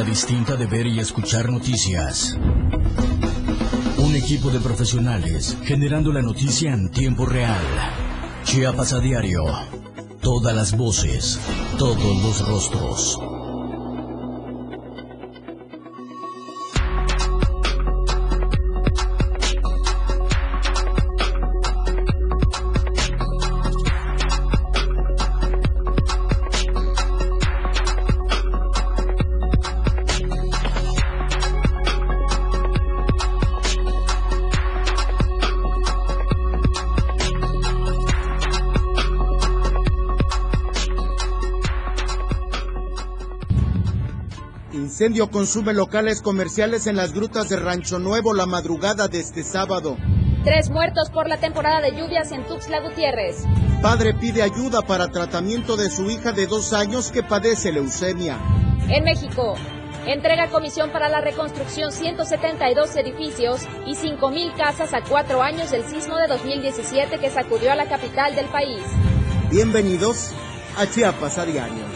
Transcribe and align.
distinta 0.00 0.56
de 0.56 0.66
ver 0.66 0.86
y 0.86 0.98
escuchar 0.98 1.50
noticias. 1.50 2.38
Un 3.98 4.16
equipo 4.16 4.50
de 4.50 4.58
profesionales 4.58 5.58
generando 5.64 6.10
la 6.12 6.22
noticia 6.22 6.72
en 6.72 6.90
tiempo 6.90 7.26
real. 7.26 7.60
Chiapas 8.42 8.94
a 8.94 9.00
diario. 9.00 9.44
Todas 10.22 10.56
las 10.56 10.76
voces, 10.76 11.38
todos 11.78 12.22
los 12.22 12.48
rostros. 12.48 13.31
Incendio 45.02 45.32
consume 45.32 45.72
locales 45.74 46.22
comerciales 46.22 46.86
en 46.86 46.94
las 46.94 47.12
grutas 47.12 47.48
de 47.48 47.56
Rancho 47.56 47.98
Nuevo 47.98 48.34
la 48.34 48.46
madrugada 48.46 49.08
de 49.08 49.18
este 49.18 49.42
sábado. 49.42 49.96
Tres 50.44 50.70
muertos 50.70 51.10
por 51.10 51.28
la 51.28 51.38
temporada 51.38 51.80
de 51.80 51.90
lluvias 51.90 52.30
en 52.30 52.44
Tuxtla 52.44 52.78
Gutiérrez. 52.82 53.42
Padre 53.82 54.14
pide 54.14 54.42
ayuda 54.42 54.82
para 54.82 55.10
tratamiento 55.10 55.76
de 55.76 55.90
su 55.90 56.08
hija 56.08 56.30
de 56.30 56.46
dos 56.46 56.72
años 56.72 57.10
que 57.10 57.24
padece 57.24 57.72
leucemia. 57.72 58.38
En 58.90 59.02
México, 59.02 59.56
entrega 60.06 60.48
comisión 60.50 60.90
para 60.90 61.08
la 61.08 61.20
reconstrucción 61.20 61.90
172 61.90 62.94
edificios 62.94 63.62
y 63.84 63.96
5.000 63.96 64.56
casas 64.56 64.94
a 64.94 65.02
cuatro 65.02 65.42
años 65.42 65.72
del 65.72 65.82
sismo 65.82 66.16
de 66.16 66.28
2017 66.28 67.18
que 67.18 67.28
sacudió 67.28 67.72
a 67.72 67.74
la 67.74 67.88
capital 67.88 68.36
del 68.36 68.46
país. 68.46 68.84
Bienvenidos 69.50 70.30
a 70.78 70.86
Chiapas 70.86 71.38
a 71.38 71.44
Diario. 71.44 71.91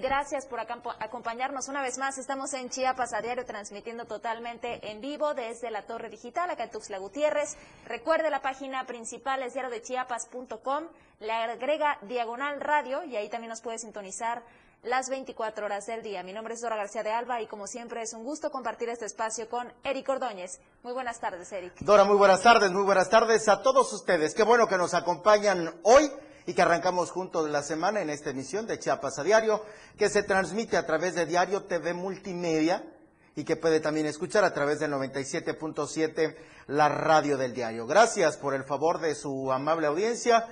Gracias 0.00 0.46
por 0.46 0.60
acompañarnos 0.60 1.68
una 1.68 1.82
vez 1.82 1.98
más. 1.98 2.18
Estamos 2.18 2.54
en 2.54 2.70
Chiapas 2.70 3.12
a 3.12 3.20
diario 3.20 3.44
transmitiendo 3.44 4.04
totalmente 4.04 4.90
en 4.90 5.00
vivo 5.00 5.34
desde 5.34 5.70
la 5.70 5.82
Torre 5.82 6.08
Digital, 6.08 6.50
acá 6.50 6.64
en 6.64 6.70
Tuxtla 6.70 6.98
Gutiérrez. 6.98 7.56
Recuerde 7.86 8.30
la 8.30 8.40
página 8.42 8.84
principal 8.86 9.42
es 9.42 9.54
diario 9.54 9.70
de 9.70 9.82
chiapas.com, 9.82 10.84
le 11.20 11.32
agrega 11.32 11.98
diagonal 12.02 12.60
radio 12.60 13.02
y 13.02 13.16
ahí 13.16 13.28
también 13.28 13.50
nos 13.50 13.60
puede 13.60 13.78
sintonizar 13.78 14.42
las 14.84 15.08
24 15.08 15.66
horas 15.66 15.86
del 15.86 16.02
día. 16.02 16.22
Mi 16.22 16.32
nombre 16.32 16.54
es 16.54 16.60
Dora 16.60 16.76
García 16.76 17.02
de 17.02 17.10
Alba 17.10 17.42
y 17.42 17.48
como 17.48 17.66
siempre 17.66 18.02
es 18.02 18.12
un 18.12 18.22
gusto 18.22 18.52
compartir 18.52 18.88
este 18.88 19.06
espacio 19.06 19.48
con 19.48 19.72
Eric 19.82 20.08
Ordóñez. 20.08 20.60
Muy 20.84 20.92
buenas 20.92 21.18
tardes, 21.18 21.50
Eric. 21.50 21.74
Dora, 21.80 22.04
muy 22.04 22.16
buenas 22.16 22.42
tardes, 22.42 22.70
muy 22.70 22.84
buenas 22.84 23.10
tardes 23.10 23.48
a 23.48 23.62
todos 23.62 23.92
ustedes. 23.92 24.34
Qué 24.34 24.44
bueno 24.44 24.68
que 24.68 24.76
nos 24.76 24.94
acompañan 24.94 25.74
hoy 25.82 26.08
y 26.48 26.54
que 26.54 26.62
arrancamos 26.62 27.10
juntos 27.10 27.50
la 27.50 27.62
semana 27.62 28.00
en 28.00 28.08
esta 28.08 28.30
emisión 28.30 28.66
de 28.66 28.78
Chiapas 28.78 29.18
a 29.18 29.22
Diario, 29.22 29.62
que 29.98 30.08
se 30.08 30.22
transmite 30.22 30.78
a 30.78 30.86
través 30.86 31.14
de 31.14 31.26
Diario 31.26 31.64
TV 31.64 31.92
Multimedia 31.92 32.90
y 33.36 33.44
que 33.44 33.56
puede 33.56 33.80
también 33.80 34.06
escuchar 34.06 34.44
a 34.44 34.54
través 34.54 34.78
del 34.80 34.90
97.7 34.92 36.36
la 36.68 36.88
radio 36.88 37.36
del 37.36 37.52
diario. 37.52 37.86
Gracias 37.86 38.38
por 38.38 38.54
el 38.54 38.64
favor 38.64 38.98
de 38.98 39.14
su 39.14 39.52
amable 39.52 39.88
audiencia. 39.88 40.48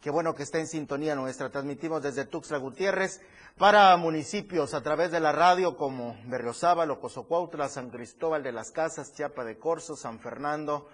Qué 0.00 0.10
bueno 0.10 0.34
que 0.34 0.42
está 0.42 0.58
en 0.58 0.66
sintonía 0.66 1.14
nuestra. 1.14 1.50
Transmitimos 1.50 2.02
desde 2.02 2.24
Tuxtla 2.24 2.58
Gutiérrez 2.58 3.20
para 3.56 3.96
municipios 3.96 4.74
a 4.74 4.82
través 4.82 5.12
de 5.12 5.20
la 5.20 5.30
radio 5.30 5.76
como 5.76 6.16
Berriozábal, 6.24 6.98
Cozocuautla, 6.98 7.68
San 7.68 7.90
Cristóbal 7.90 8.42
de 8.42 8.50
las 8.50 8.72
Casas, 8.72 9.14
Chiapa 9.14 9.44
de 9.44 9.56
Corzo, 9.56 9.94
San 9.94 10.18
Fernando, 10.18 10.88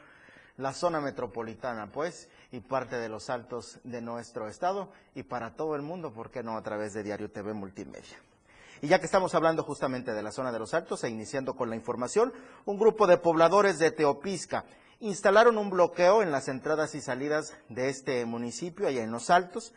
la 0.58 0.74
zona 0.74 1.00
metropolitana, 1.00 1.90
pues 1.90 2.28
y 2.54 2.60
parte 2.60 2.96
de 2.96 3.08
los 3.08 3.30
altos 3.30 3.80
de 3.82 4.00
nuestro 4.00 4.48
estado 4.48 4.88
y 5.16 5.24
para 5.24 5.56
todo 5.56 5.74
el 5.74 5.82
mundo, 5.82 6.12
¿por 6.12 6.30
qué 6.30 6.44
no 6.44 6.56
a 6.56 6.62
través 6.62 6.92
de 6.94 7.02
Diario 7.02 7.28
TV 7.28 7.52
Multimedia? 7.52 8.16
Y 8.80 8.86
ya 8.86 9.00
que 9.00 9.06
estamos 9.06 9.34
hablando 9.34 9.64
justamente 9.64 10.12
de 10.12 10.22
la 10.22 10.30
zona 10.30 10.52
de 10.52 10.60
los 10.60 10.72
altos 10.72 11.02
e 11.02 11.08
iniciando 11.08 11.56
con 11.56 11.68
la 11.68 11.74
información, 11.74 12.32
un 12.64 12.78
grupo 12.78 13.08
de 13.08 13.16
pobladores 13.16 13.80
de 13.80 13.90
Teopisca 13.90 14.66
instalaron 15.00 15.58
un 15.58 15.68
bloqueo 15.68 16.22
en 16.22 16.30
las 16.30 16.46
entradas 16.46 16.94
y 16.94 17.00
salidas 17.00 17.54
de 17.68 17.88
este 17.88 18.24
municipio, 18.24 18.86
allá 18.86 19.02
en 19.02 19.10
los 19.10 19.30
altos. 19.30 19.74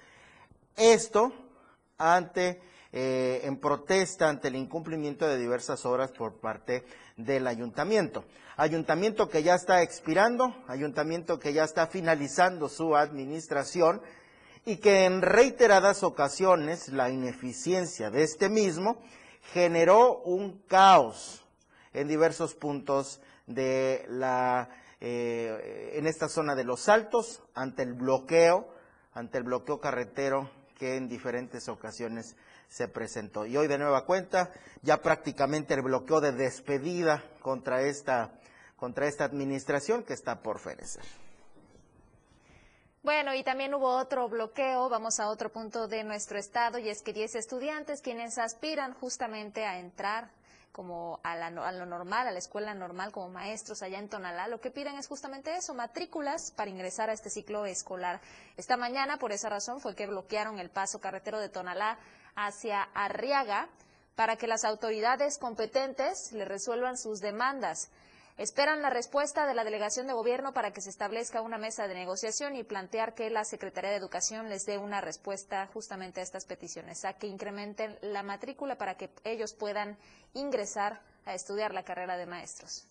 Esto 0.75 1.33
ante, 1.97 2.61
eh, 2.91 3.41
en 3.43 3.57
protesta 3.57 4.29
ante 4.29 4.49
el 4.49 4.55
incumplimiento 4.55 5.27
de 5.27 5.39
diversas 5.39 5.83
obras 5.87 6.11
por 6.11 6.39
parte 6.39 6.85
del 7.15 7.47
ayuntamiento. 7.47 8.23
Ayuntamiento 8.57 9.29
que 9.29 9.43
ya 9.43 9.53
está 9.53 9.83
expirando, 9.83 10.55
ayuntamiento 10.67 11.39
que 11.39 11.53
ya 11.53 11.63
está 11.63 11.85
finalizando 11.85 12.69
su 12.69 12.95
administración 12.95 14.01
y 14.65 14.77
que 14.77 15.05
en 15.05 15.21
reiteradas 15.21 16.01
ocasiones 16.01 16.89
la 16.89 17.11
ineficiencia 17.11 18.09
de 18.09 18.23
este 18.23 18.49
mismo 18.49 18.99
generó 19.53 20.17
un 20.23 20.57
caos 20.67 21.45
en 21.93 22.07
diversos 22.07 22.55
puntos 22.55 23.21
de 23.45 24.05
la 24.09 24.69
eh, 24.99 25.91
en 25.93 26.07
esta 26.07 26.27
zona 26.27 26.55
de 26.55 26.63
los 26.63 26.89
Altos 26.89 27.43
ante 27.53 27.83
el 27.83 27.93
bloqueo, 27.93 28.67
ante 29.13 29.37
el 29.37 29.43
bloqueo 29.43 29.79
carretero 29.79 30.49
que 30.77 30.95
en 30.95 31.07
diferentes 31.07 31.69
ocasiones 31.69 32.35
se 32.67 32.87
presentó. 32.87 33.45
Y 33.45 33.57
hoy 33.57 33.67
de 33.67 33.77
nueva 33.77 34.05
cuenta, 34.05 34.51
ya 34.81 35.01
prácticamente 35.01 35.73
el 35.73 35.83
bloqueo 35.83 36.19
de 36.19 36.31
despedida 36.31 37.23
contra 37.41 37.81
esta, 37.83 38.31
contra 38.77 39.07
esta 39.07 39.25
administración 39.25 40.03
que 40.03 40.13
está 40.13 40.41
por 40.41 40.59
fenecer. 40.59 41.03
Bueno, 43.03 43.33
y 43.33 43.43
también 43.43 43.73
hubo 43.73 43.87
otro 43.87 44.27
bloqueo, 44.27 44.89
vamos 44.89 45.19
a 45.19 45.29
otro 45.29 45.51
punto 45.51 45.87
de 45.87 46.03
nuestro 46.03 46.37
estado, 46.37 46.77
y 46.77 46.89
es 46.89 47.01
que 47.01 47.13
10 47.13 47.35
estudiantes 47.35 48.01
quienes 48.01 48.37
aspiran 48.37 48.93
justamente 48.93 49.65
a 49.65 49.79
entrar 49.79 50.29
como 50.73 51.19
a, 51.23 51.35
la, 51.35 51.47
a, 51.47 51.71
lo 51.71 51.85
normal, 51.85 52.27
a 52.27 52.31
la 52.31 52.37
escuela 52.37 52.73
normal 52.75 53.11
como 53.11 53.29
maestros 53.29 53.81
allá 53.81 53.97
en 53.97 54.09
Tonalá, 54.09 54.47
lo 54.47 54.61
que 54.61 54.69
piden 54.69 54.95
es 54.97 55.07
justamente 55.07 55.55
eso, 55.55 55.73
matrículas 55.73 56.51
para 56.51 56.69
ingresar 56.69 57.09
a 57.09 57.13
este 57.13 57.31
ciclo 57.31 57.65
escolar. 57.65 58.21
Esta 58.57 58.77
mañana, 58.77 59.17
por 59.17 59.31
esa 59.31 59.49
razón, 59.49 59.79
fue 59.79 59.95
que 59.95 60.05
bloquearon 60.05 60.59
el 60.59 60.69
paso 60.69 60.99
carretero 60.99 61.39
de 61.39 61.49
Tonalá 61.49 61.97
hacia 62.35 62.83
Arriaga 62.93 63.69
para 64.15 64.35
que 64.35 64.47
las 64.47 64.65
autoridades 64.65 65.37
competentes 65.37 66.31
le 66.31 66.45
resuelvan 66.45 66.97
sus 66.97 67.21
demandas. 67.21 67.89
Esperan 68.37 68.81
la 68.81 68.89
respuesta 68.89 69.47
de 69.47 69.55
la 69.55 69.63
delegación 69.63 70.05
de 70.07 70.13
gobierno 70.13 70.53
para 70.53 70.71
que 70.71 70.81
se 70.81 70.91
establezca 70.91 71.41
una 71.41 71.57
mesa 71.57 71.87
de 71.87 71.95
negociación 71.95 72.55
y 72.55 72.63
plantear 72.63 73.15
que 73.15 73.29
la 73.29 73.43
Secretaría 73.43 73.89
de 73.89 73.97
Educación 73.97 74.47
les 74.49 74.65
dé 74.65 74.77
una 74.77 75.01
respuesta 75.01 75.67
justamente 75.73 76.19
a 76.19 76.23
estas 76.23 76.45
peticiones, 76.45 77.03
a 77.03 77.13
que 77.13 77.27
incrementen 77.27 77.97
la 78.01 78.21
matrícula 78.21 78.77
para 78.77 78.95
que 78.95 79.09
ellos 79.23 79.53
puedan 79.53 79.97
ingresar 80.33 81.01
a 81.25 81.33
estudiar 81.33 81.73
la 81.73 81.83
carrera 81.83 82.15
de 82.15 82.27
maestros. 82.27 82.87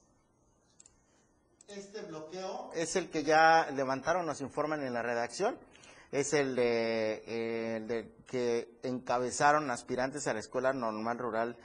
Este 1.69 2.03
bloqueo 2.03 2.73
es 2.75 2.97
el 2.97 3.11
que 3.11 3.23
ya 3.23 3.70
levantaron, 3.70 4.26
nos 4.26 4.41
informan 4.41 4.85
en 4.85 4.93
la 4.93 5.03
redacción 5.03 5.59
es 6.12 6.32
el 6.32 6.55
de, 6.55 8.12
que 8.26 8.79
encabezaron 8.82 9.70
aspirantes 9.70 10.26
a 10.26 10.35
la 10.35 10.41
Escuela 10.41 10.73
Normal 10.73 11.19
Rural, 11.19 11.56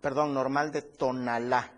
perdón, 0.00 0.34
Normal 0.34 0.72
de 0.72 0.82
Tonalá. 0.82 1.72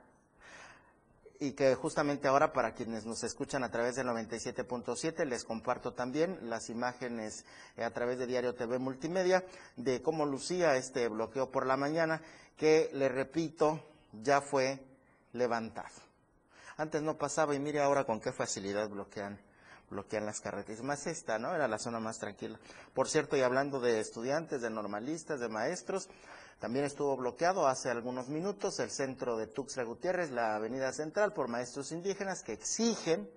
Y 1.45 1.53
que 1.53 1.75
justamente 1.75 2.27
ahora 2.27 2.55
para 2.55 2.73
quienes 2.73 3.05
nos 3.05 3.23
escuchan 3.23 3.65
a 3.65 3.71
través 3.71 3.97
del 3.97 4.07
97.7 4.07 5.27
les 5.27 5.45
comparto 5.45 5.93
también 5.93 6.39
las 6.49 6.71
imágenes 6.71 7.45
a 7.77 7.91
través 7.91 8.19
de 8.19 8.27
Diario 8.27 8.55
TV 8.55 8.79
Multimedia 8.79 9.45
de 9.77 10.01
cómo 10.01 10.25
lucía 10.25 10.77
este 10.77 11.07
bloqueo 11.09 11.51
por 11.51 11.67
la 11.67 11.77
mañana 11.77 12.23
que, 12.57 12.89
le 12.95 13.11
repito, 13.11 13.79
ya 14.23 14.41
fue 14.41 14.83
levantado. 15.35 15.95
Antes 16.79 17.03
no 17.03 17.19
pasaba 17.19 17.55
y 17.55 17.59
mire 17.59 17.83
ahora 17.83 18.05
con 18.05 18.21
qué 18.21 18.33
facilidad 18.33 18.89
bloquean 18.89 19.39
bloquean 19.91 20.25
las 20.25 20.41
carreteras. 20.41 20.83
Más 20.83 21.07
esta, 21.07 21.39
¿no? 21.39 21.55
Era 21.55 21.69
la 21.69 21.79
zona 21.79 22.01
más 22.01 22.19
tranquila. 22.19 22.59
Por 22.95 23.07
cierto, 23.07 23.37
y 23.37 23.43
hablando 23.43 23.81
de 23.81 24.01
estudiantes, 24.01 24.63
de 24.63 24.71
normalistas, 24.71 25.41
de 25.41 25.51
maestros, 25.51 26.09
también 26.59 26.85
estuvo 26.85 27.17
bloqueado 27.17 27.67
hace 27.67 27.91
algunos 27.91 28.29
minutos 28.29 28.79
el 28.81 28.91
centro 28.91 29.37
de 29.37 29.47
Tuxtla 29.47 29.83
Gutiérrez, 29.83 30.31
la 30.31 30.57
avenida 30.57 30.93
central, 30.93 31.33
por 31.33 31.49
maestros 31.49 31.93
indígenas 31.93 32.43
que 32.43 32.53
exigen 32.53 33.29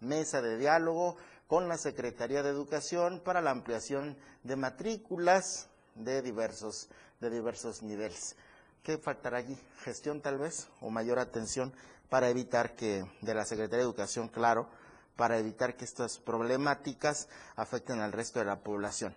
mesa 0.00 0.42
de 0.42 0.58
diálogo 0.58 1.16
con 1.46 1.68
la 1.68 1.78
Secretaría 1.78 2.42
de 2.42 2.50
Educación 2.50 3.20
para 3.24 3.40
la 3.40 3.50
ampliación 3.50 4.16
de 4.42 4.56
matrículas 4.56 5.68
de 5.94 6.22
diversos, 6.22 6.88
de 7.20 7.30
diversos 7.30 7.82
niveles. 7.82 8.36
¿Qué 8.82 8.98
faltará 8.98 9.38
allí? 9.38 9.56
¿Gestión 9.82 10.20
tal 10.20 10.38
vez 10.38 10.68
o 10.80 10.90
mayor 10.90 11.18
atención 11.18 11.72
para 12.10 12.28
evitar 12.28 12.74
que, 12.74 13.04
de 13.22 13.34
la 13.34 13.44
Secretaría 13.44 13.78
de 13.78 13.84
Educación, 13.84 14.28
claro, 14.28 14.68
para 15.16 15.38
evitar 15.38 15.76
que 15.76 15.84
estas 15.84 16.18
problemáticas 16.18 17.28
afecten 17.56 18.00
al 18.00 18.12
resto 18.12 18.40
de 18.40 18.44
la 18.44 18.60
población? 18.60 19.14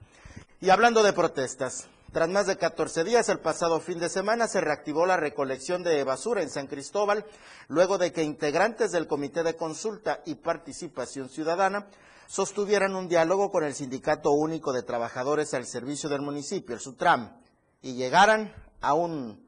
Y 0.62 0.70
hablando 0.70 1.04
de 1.04 1.14
protestas, 1.14 1.88
tras 2.18 2.30
más 2.30 2.48
de 2.48 2.58
14 2.58 3.04
días, 3.04 3.30
el 3.30 3.42
pasado 3.42 3.80
fin 3.80 4.00
de 4.00 4.10
semana 4.10 4.48
se 4.48 4.60
reactivó 4.60 5.06
la 5.06 5.18
recolección 5.18 5.84
de 5.84 6.04
basura 6.04 6.42
en 6.42 6.50
San 6.50 6.66
Cristóbal, 6.66 7.24
luego 7.68 8.00
de 8.00 8.12
que 8.12 8.24
integrantes 8.24 8.92
del 8.92 9.06
Comité 9.06 9.44
de 9.44 9.56
Consulta 9.56 10.24
y 10.26 10.34
Participación 10.34 11.30
Ciudadana 11.30 11.86
sostuvieran 12.26 12.96
un 12.96 13.08
diálogo 13.08 13.52
con 13.52 13.64
el 13.64 13.76
Sindicato 13.76 14.32
Único 14.32 14.74
de 14.74 14.82
Trabajadores 14.82 15.54
al 15.54 15.68
Servicio 15.68 16.10
del 16.10 16.22
Municipio, 16.22 16.74
el 16.74 16.82
SUTRAM, 16.82 17.40
y 17.84 17.94
llegaran 17.94 18.52
a 18.82 18.96
un, 18.96 19.48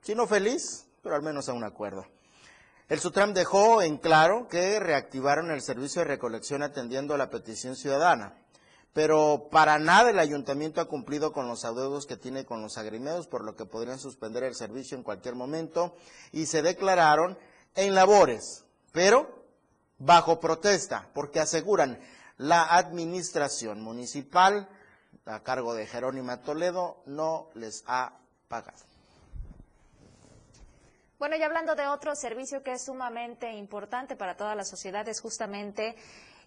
si 0.00 0.14
no 0.14 0.28
feliz, 0.28 0.86
pero 1.02 1.16
al 1.16 1.22
menos 1.22 1.48
a 1.48 1.52
un 1.52 1.64
acuerdo. 1.64 2.06
El 2.88 3.00
SUTRAM 3.00 3.34
dejó 3.34 3.82
en 3.82 3.98
claro 3.98 4.46
que 4.46 4.78
reactivaron 4.78 5.50
el 5.50 5.62
servicio 5.62 6.02
de 6.02 6.06
recolección 6.06 6.62
atendiendo 6.62 7.14
a 7.14 7.18
la 7.18 7.28
petición 7.28 7.74
ciudadana, 7.74 8.36
pero 8.94 9.48
para 9.50 9.78
nada 9.78 10.10
el 10.10 10.20
ayuntamiento 10.20 10.80
ha 10.80 10.88
cumplido 10.88 11.32
con 11.32 11.48
los 11.48 11.64
adeudos 11.64 12.06
que 12.06 12.16
tiene 12.16 12.46
con 12.46 12.62
los 12.62 12.78
agremiados, 12.78 13.26
por 13.26 13.44
lo 13.44 13.56
que 13.56 13.66
podrían 13.66 13.98
suspender 13.98 14.44
el 14.44 14.54
servicio 14.54 14.96
en 14.96 15.02
cualquier 15.02 15.34
momento, 15.34 15.96
y 16.32 16.46
se 16.46 16.62
declararon 16.62 17.36
en 17.74 17.94
labores, 17.94 18.64
pero 18.92 19.44
bajo 19.98 20.38
protesta, 20.38 21.10
porque 21.12 21.40
aseguran 21.40 21.98
la 22.38 22.62
administración 22.62 23.82
municipal 23.82 24.68
a 25.26 25.42
cargo 25.42 25.74
de 25.74 25.86
Jerónima 25.86 26.42
Toledo 26.42 27.02
no 27.06 27.48
les 27.54 27.82
ha 27.86 28.16
pagado. 28.48 28.78
Bueno, 31.18 31.36
y 31.36 31.42
hablando 31.42 31.74
de 31.74 31.86
otro 31.86 32.14
servicio 32.14 32.62
que 32.62 32.72
es 32.72 32.84
sumamente 32.84 33.50
importante 33.52 34.14
para 34.14 34.36
toda 34.36 34.54
la 34.54 34.64
sociedad, 34.64 35.08
es 35.08 35.20
justamente 35.20 35.96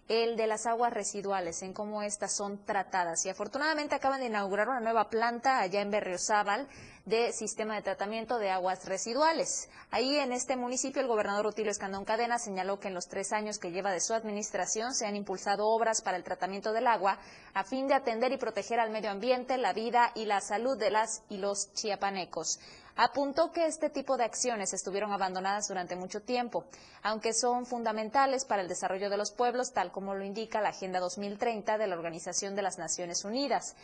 el 0.07 0.37
de 0.37 0.47
las 0.47 0.65
aguas 0.65 0.93
residuales, 0.93 1.61
en 1.61 1.73
cómo 1.73 2.01
estas 2.01 2.35
son 2.35 2.63
tratadas. 2.63 3.25
Y 3.25 3.29
afortunadamente 3.29 3.95
acaban 3.95 4.21
de 4.21 4.27
inaugurar 4.27 4.69
una 4.69 4.79
nueva 4.79 5.09
planta 5.09 5.59
allá 5.59 5.81
en 5.81 5.91
Berriozábal 5.91 6.67
de 7.05 7.31
sistema 7.31 7.75
de 7.75 7.81
tratamiento 7.81 8.37
de 8.37 8.49
aguas 8.49 8.85
residuales. 8.85 9.69
Ahí 9.91 10.17
en 10.17 10.33
este 10.33 10.55
municipio 10.55 11.01
el 11.01 11.07
gobernador 11.07 11.45
Rutilio 11.45 11.71
Escandón 11.71 12.03
Cadena 12.05 12.37
señaló 12.37 12.79
que 12.79 12.89
en 12.89 12.93
los 12.93 13.07
tres 13.07 13.31
años 13.31 13.59
que 13.59 13.71
lleva 13.71 13.91
de 13.91 14.01
su 14.01 14.13
administración 14.13 14.93
se 14.93 15.05
han 15.05 15.15
impulsado 15.15 15.67
obras 15.67 16.01
para 16.01 16.17
el 16.17 16.23
tratamiento 16.23 16.73
del 16.73 16.87
agua 16.87 17.17
a 17.53 17.63
fin 17.63 17.87
de 17.87 17.93
atender 17.93 18.31
y 18.31 18.37
proteger 18.37 18.79
al 18.79 18.91
medio 18.91 19.09
ambiente, 19.09 19.57
la 19.57 19.73
vida 19.73 20.11
y 20.15 20.25
la 20.25 20.41
salud 20.41 20.77
de 20.77 20.91
las 20.91 21.23
y 21.29 21.37
los 21.37 21.71
chiapanecos. 21.73 22.59
Apuntó 22.97 23.51
que 23.51 23.67
este 23.67 23.91
tipo 23.91 24.17
de 24.17 24.23
acciones 24.23 24.73
estuvieron 24.73 25.13
abandonadas 25.13 25.67
durante 25.67 25.95
mucho 25.95 26.21
tiempo, 26.21 26.65
aunque 27.03 27.31
son 27.31 27.67
fundamentales 27.67 28.43
para 28.43 28.63
el 28.63 28.67
desarrollo 28.67 29.11
de 29.11 29.17
los 29.17 29.31
pueblos, 29.31 29.71
tal 29.71 29.91
como 29.91 30.15
lo 30.15 30.25
indica 30.25 30.61
la 30.61 30.69
Agenda 30.69 30.99
2030 30.99 31.77
de 31.77 31.85
la 31.85 31.95
Organización 31.95 32.55
de 32.55 32.63
las 32.63 32.79
Naciones 32.79 33.23
Unidas. 33.23 33.75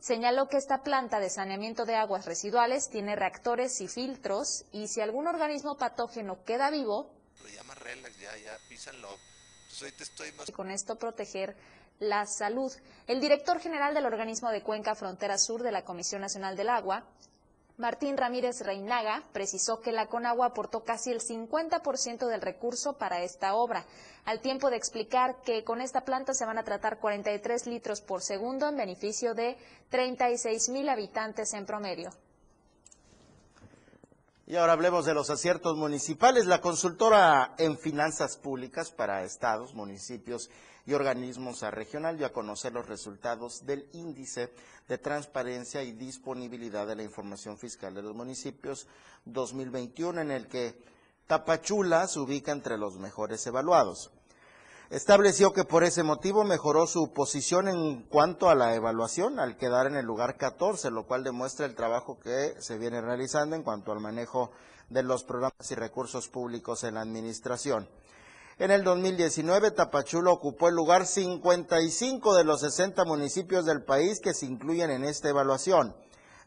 Señaló 0.00 0.48
que 0.48 0.58
esta 0.58 0.82
planta 0.82 1.18
de 1.18 1.30
saneamiento 1.30 1.86
de 1.86 1.96
aguas 1.96 2.26
residuales 2.26 2.90
tiene 2.90 3.16
reactores 3.16 3.80
y 3.80 3.88
filtros 3.88 4.66
y 4.70 4.88
si 4.88 5.00
algún 5.00 5.26
organismo 5.26 5.78
patógeno 5.78 6.44
queda 6.44 6.68
vivo, 6.70 7.10
y 10.46 10.52
con 10.52 10.70
esto 10.70 10.96
proteger 10.96 11.56
la 12.00 12.26
salud. 12.26 12.72
El 13.06 13.20
director 13.20 13.60
general 13.60 13.94
del 13.94 14.04
organismo 14.04 14.50
de 14.50 14.62
Cuenca 14.62 14.94
Frontera 14.94 15.38
Sur 15.38 15.62
de 15.62 15.72
la 15.72 15.84
Comisión 15.84 16.20
Nacional 16.20 16.56
del 16.56 16.68
Agua, 16.68 17.04
Martín 17.78 18.16
Ramírez 18.16 18.60
Reinaga 18.60 19.22
precisó 19.32 19.80
que 19.80 19.92
la 19.92 20.08
Conagua 20.08 20.46
aportó 20.46 20.82
casi 20.82 21.12
el 21.12 21.20
50% 21.20 22.26
del 22.26 22.40
recurso 22.40 22.94
para 22.94 23.22
esta 23.22 23.54
obra, 23.54 23.86
al 24.24 24.40
tiempo 24.40 24.68
de 24.68 24.76
explicar 24.76 25.36
que 25.42 25.62
con 25.62 25.80
esta 25.80 26.00
planta 26.00 26.34
se 26.34 26.44
van 26.44 26.58
a 26.58 26.64
tratar 26.64 26.98
43 26.98 27.68
litros 27.68 28.00
por 28.00 28.20
segundo 28.20 28.68
en 28.68 28.76
beneficio 28.76 29.32
de 29.32 29.56
36 29.90 30.70
mil 30.70 30.88
habitantes 30.88 31.54
en 31.54 31.66
promedio. 31.66 32.10
Y 34.48 34.56
ahora 34.56 34.72
hablemos 34.72 35.04
de 35.04 35.14
los 35.14 35.30
aciertos 35.30 35.76
municipales. 35.76 36.46
La 36.46 36.60
consultora 36.60 37.54
en 37.58 37.78
finanzas 37.78 38.38
públicas 38.38 38.90
para 38.90 39.22
estados, 39.22 39.74
municipios 39.74 40.50
y 40.88 40.94
organismos 40.94 41.62
a 41.64 41.70
regional 41.70 42.16
dio 42.16 42.26
a 42.26 42.32
conocer 42.32 42.72
los 42.72 42.88
resultados 42.88 43.66
del 43.66 43.86
índice 43.92 44.50
de 44.88 44.96
transparencia 44.96 45.82
y 45.82 45.92
disponibilidad 45.92 46.86
de 46.86 46.96
la 46.96 47.02
información 47.02 47.58
fiscal 47.58 47.92
de 47.92 48.00
los 48.00 48.14
municipios 48.14 48.86
2021 49.26 50.22
en 50.22 50.30
el 50.30 50.46
que 50.46 50.82
Tapachula 51.26 52.06
se 52.06 52.20
ubica 52.20 52.52
entre 52.52 52.78
los 52.78 52.96
mejores 52.96 53.46
evaluados. 53.46 54.10
Estableció 54.88 55.52
que 55.52 55.64
por 55.64 55.84
ese 55.84 56.02
motivo 56.02 56.42
mejoró 56.44 56.86
su 56.86 57.12
posición 57.12 57.68
en 57.68 58.04
cuanto 58.04 58.48
a 58.48 58.54
la 58.54 58.74
evaluación 58.74 59.40
al 59.40 59.58
quedar 59.58 59.88
en 59.88 59.96
el 59.96 60.06
lugar 60.06 60.38
14, 60.38 60.90
lo 60.90 61.06
cual 61.06 61.22
demuestra 61.22 61.66
el 61.66 61.74
trabajo 61.74 62.18
que 62.18 62.54
se 62.60 62.78
viene 62.78 63.02
realizando 63.02 63.54
en 63.56 63.62
cuanto 63.62 63.92
al 63.92 64.00
manejo 64.00 64.52
de 64.88 65.02
los 65.02 65.22
programas 65.22 65.70
y 65.70 65.74
recursos 65.74 66.28
públicos 66.28 66.82
en 66.84 66.94
la 66.94 67.02
administración. 67.02 67.90
En 68.60 68.72
el 68.72 68.82
2019, 68.82 69.70
Tapachula 69.70 70.32
ocupó 70.32 70.66
el 70.66 70.74
lugar 70.74 71.06
55 71.06 72.34
de 72.34 72.42
los 72.42 72.62
60 72.62 73.04
municipios 73.04 73.64
del 73.64 73.84
país 73.84 74.18
que 74.18 74.34
se 74.34 74.46
incluyen 74.46 74.90
en 74.90 75.04
esta 75.04 75.28
evaluación, 75.28 75.94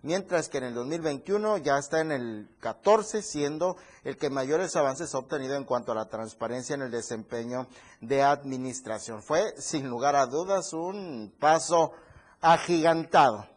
mientras 0.02 0.50
que 0.50 0.58
en 0.58 0.66
el 0.66 0.74
2021 0.74 1.60
ya 1.60 1.78
está 1.78 2.02
en 2.02 2.12
el 2.12 2.50
14, 2.60 3.22
siendo 3.22 3.78
el 4.04 4.18
que 4.18 4.30
mayores 4.30 4.76
avances 4.76 5.16
ha 5.16 5.20
obtenido 5.20 5.56
en 5.56 5.64
cuanto 5.64 5.94
a 5.94 5.96
la 5.96 6.10
transparencia 6.10 6.74
en 6.74 6.82
el 6.82 6.92
desempeño 6.92 7.68
de 8.02 8.24
administración. 8.24 9.24
Fue, 9.24 9.54
sin 9.58 9.88
lugar 9.88 10.18
a 10.18 10.26
dudas, 10.26 10.74
un 10.74 11.34
paso 11.40 11.94
agigantado. 12.42 13.48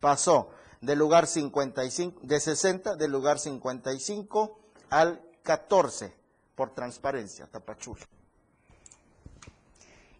Pasó 0.00 0.50
del 0.82 0.98
lugar 0.98 1.26
55, 1.26 2.20
de 2.24 2.40
60, 2.40 2.96
del 2.96 3.10
lugar 3.10 3.38
55 3.38 4.58
al 4.90 5.22
14 5.44 6.21
por 6.62 6.76
transparencia, 6.76 7.48
Tapachula. 7.48 8.06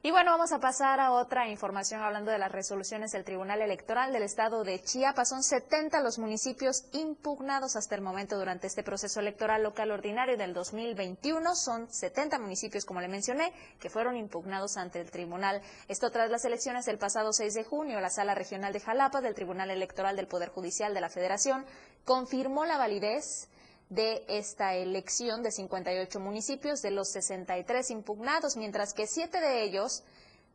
Y 0.02 0.10
bueno, 0.10 0.32
vamos 0.32 0.50
a 0.50 0.58
pasar 0.58 0.98
a 0.98 1.12
otra 1.12 1.46
información 1.46 2.02
hablando 2.02 2.32
de 2.32 2.38
las 2.38 2.50
resoluciones 2.50 3.12
del 3.12 3.22
Tribunal 3.22 3.62
Electoral 3.62 4.12
del 4.12 4.24
Estado 4.24 4.64
de 4.64 4.82
Chiapas. 4.82 5.28
Son 5.28 5.44
70 5.44 6.00
los 6.00 6.18
municipios 6.18 6.86
impugnados 6.94 7.76
hasta 7.76 7.94
el 7.94 8.00
momento 8.00 8.36
durante 8.36 8.66
este 8.66 8.82
proceso 8.82 9.20
electoral 9.20 9.62
local 9.62 9.92
ordinario 9.92 10.36
del 10.36 10.52
2021. 10.52 11.54
Son 11.54 11.88
70 11.88 12.40
municipios, 12.40 12.84
como 12.84 13.00
le 13.00 13.06
mencioné, 13.06 13.52
que 13.78 13.88
fueron 13.88 14.16
impugnados 14.16 14.76
ante 14.76 15.00
el 15.00 15.12
tribunal. 15.12 15.62
Esto 15.86 16.10
tras 16.10 16.28
las 16.28 16.44
elecciones 16.44 16.86
del 16.86 16.98
pasado 16.98 17.32
6 17.32 17.54
de 17.54 17.62
junio, 17.62 18.00
la 18.00 18.10
Sala 18.10 18.34
Regional 18.34 18.72
de 18.72 18.80
Jalapa 18.80 19.20
del 19.20 19.36
Tribunal 19.36 19.70
Electoral 19.70 20.16
del 20.16 20.26
Poder 20.26 20.48
Judicial 20.48 20.92
de 20.92 21.02
la 21.02 21.08
Federación 21.08 21.64
confirmó 22.04 22.64
la 22.64 22.78
validez 22.78 23.48
de 23.94 24.24
esta 24.26 24.74
elección 24.74 25.42
de 25.42 25.50
58 25.50 26.18
municipios 26.18 26.80
de 26.80 26.90
los 26.90 27.10
63 27.10 27.90
impugnados, 27.90 28.56
mientras 28.56 28.94
que 28.94 29.06
siete 29.06 29.38
de 29.40 29.64
ellos 29.64 30.02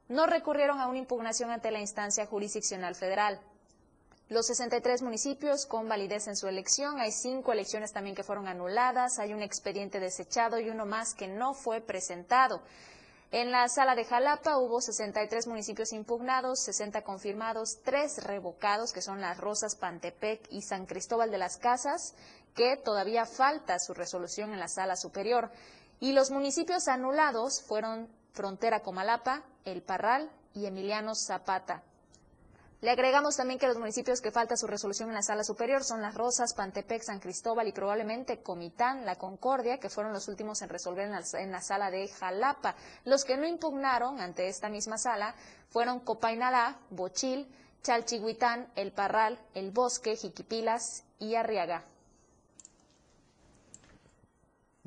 no 0.07 0.25
recurrieron 0.25 0.79
a 0.79 0.87
una 0.87 0.97
impugnación 0.97 1.51
ante 1.51 1.69
la 1.69 1.79
instancia 1.79 2.25
jurisdiccional 2.25 2.95
federal. 2.95 3.39
Los 4.29 4.47
63 4.47 5.03
municipios 5.03 5.67
con 5.67 5.87
validez 5.87 6.27
en 6.27 6.35
su 6.35 6.47
elección, 6.47 6.99
hay 6.99 7.11
cinco 7.11 7.53
elecciones 7.53 7.93
también 7.93 8.15
que 8.15 8.23
fueron 8.23 8.47
anuladas, 8.47 9.19
hay 9.19 9.33
un 9.33 9.43
expediente 9.43 9.99
desechado 9.99 10.59
y 10.59 10.69
uno 10.69 10.85
más 10.85 11.13
que 11.13 11.27
no 11.27 11.53
fue 11.53 11.79
presentado. 11.79 12.61
En 13.29 13.51
la 13.51 13.67
sala 13.67 13.93
de 13.95 14.05
Jalapa 14.05 14.57
hubo 14.57 14.79
63 14.81 15.47
municipios 15.47 15.91
impugnados, 15.91 16.61
60 16.61 17.03
confirmados, 17.03 17.79
3 17.83 18.23
revocados, 18.23 18.93
que 18.93 19.01
son 19.01 19.19
Las 19.19 19.37
Rosas, 19.37 19.75
Pantepec 19.75 20.47
y 20.49 20.61
San 20.61 20.85
Cristóbal 20.85 21.29
de 21.29 21.37
las 21.37 21.57
Casas, 21.57 22.15
que 22.57 22.75
todavía 22.75 23.25
falta 23.27 23.77
su 23.77 23.93
resolución 23.93 24.51
en 24.51 24.59
la 24.59 24.67
sala 24.67 24.95
superior. 24.95 25.51
Y 25.99 26.13
los 26.13 26.31
municipios 26.31 26.87
anulados 26.87 27.61
fueron 27.61 28.09
Frontera 28.33 28.81
Comalapa, 28.81 29.43
El 29.63 29.83
Parral 29.83 30.29
y 30.55 30.65
Emiliano 30.65 31.13
Zapata. 31.13 31.83
Le 32.81 32.91
agregamos 32.91 33.35
también 33.35 33.59
que 33.59 33.67
los 33.67 33.77
municipios 33.77 34.21
que 34.21 34.31
falta 34.31 34.57
su 34.57 34.67
resolución 34.67 35.09
en 35.09 35.15
la 35.15 35.21
sala 35.21 35.43
superior 35.43 35.83
son 35.83 36.01
Las 36.01 36.15
Rosas, 36.15 36.53
Pantepec, 36.55 37.03
San 37.03 37.19
Cristóbal 37.19 37.67
y 37.67 37.71
probablemente 37.71 38.41
Comitán, 38.41 39.05
La 39.05 39.15
Concordia, 39.15 39.79
que 39.79 39.89
fueron 39.89 40.13
los 40.13 40.27
últimos 40.27 40.61
en 40.61 40.69
resolver 40.69 41.05
en 41.05 41.11
la, 41.11 41.23
en 41.33 41.51
la 41.51 41.61
sala 41.61 41.91
de 41.91 42.07
Jalapa. 42.07 42.75
Los 43.05 43.23
que 43.23 43.37
no 43.37 43.47
impugnaron 43.47 44.19
ante 44.19 44.47
esta 44.47 44.69
misma 44.69 44.97
sala 44.97 45.35
fueron 45.69 45.99
Copainalá, 45.99 46.79
Bochil, 46.89 47.47
Chalchihuitán, 47.83 48.71
El 48.75 48.91
Parral, 48.91 49.39
El 49.53 49.71
Bosque, 49.71 50.15
Jiquipilas 50.15 51.03
y 51.19 51.35
Arriaga. 51.35 51.83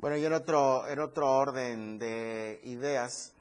Bueno, 0.01 0.17
y 0.17 0.25
en 0.25 0.33
otro, 0.33 0.87
en 0.87 0.97
otro 0.97 1.31
orden 1.31 1.99
de 1.99 2.59
ideas, 2.63 3.33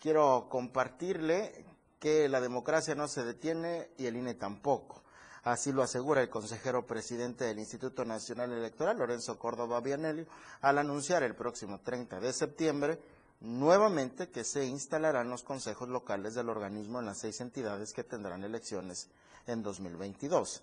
quiero 0.00 0.48
compartirle 0.50 1.64
que 2.00 2.28
la 2.28 2.40
democracia 2.40 2.96
no 2.96 3.06
se 3.06 3.22
detiene 3.22 3.90
y 3.96 4.06
el 4.06 4.16
INE 4.16 4.34
tampoco. 4.34 5.04
Así 5.44 5.70
lo 5.70 5.84
asegura 5.84 6.20
el 6.20 6.28
consejero 6.28 6.84
presidente 6.84 7.44
del 7.44 7.60
Instituto 7.60 8.04
Nacional 8.04 8.50
Electoral, 8.50 8.98
Lorenzo 8.98 9.38
Córdoba 9.38 9.80
Vianelli, 9.80 10.26
al 10.62 10.78
anunciar 10.78 11.22
el 11.22 11.36
próximo 11.36 11.78
30 11.78 12.18
de 12.18 12.32
septiembre 12.32 12.98
nuevamente 13.38 14.30
que 14.30 14.42
se 14.42 14.64
instalarán 14.64 15.30
los 15.30 15.44
consejos 15.44 15.88
locales 15.88 16.34
del 16.34 16.48
organismo 16.48 16.98
en 16.98 17.06
las 17.06 17.18
seis 17.18 17.40
entidades 17.40 17.92
que 17.92 18.02
tendrán 18.02 18.42
elecciones 18.42 19.08
en 19.46 19.62
2022. 19.62 20.60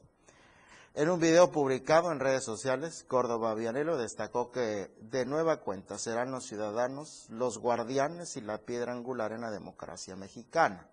En 0.94 1.10
un 1.10 1.20
video 1.20 1.52
publicado 1.52 2.12
en 2.12 2.20
redes 2.20 2.44
sociales, 2.44 3.06
Córdoba 3.08 3.54
Vianelo 3.54 3.98
destacó 3.98 4.52
que 4.52 4.92
de 5.00 5.26
nueva 5.26 5.58
cuenta 5.58 6.00
serán 6.00 6.32
los 6.32 6.46
ciudadanos 6.46 7.28
los 7.30 7.60
guardianes 7.60 8.36
y 8.36 8.42
la 8.42 8.58
piedra 8.58 8.94
angular 8.94 9.32
en 9.32 9.42
la 9.42 9.52
democracia 9.52 10.16
mexicana. 10.16 10.88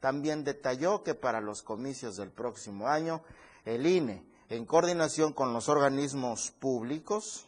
También 0.00 0.44
detalló 0.44 1.02
que 1.02 1.14
para 1.14 1.40
los 1.40 1.62
comicios 1.62 2.16
del 2.16 2.30
próximo 2.30 2.88
año, 2.88 3.22
el 3.64 3.86
INE, 3.86 4.24
en 4.48 4.64
coordinación 4.64 5.32
con 5.32 5.52
los 5.52 5.68
organismos 5.68 6.52
públicos, 6.52 7.46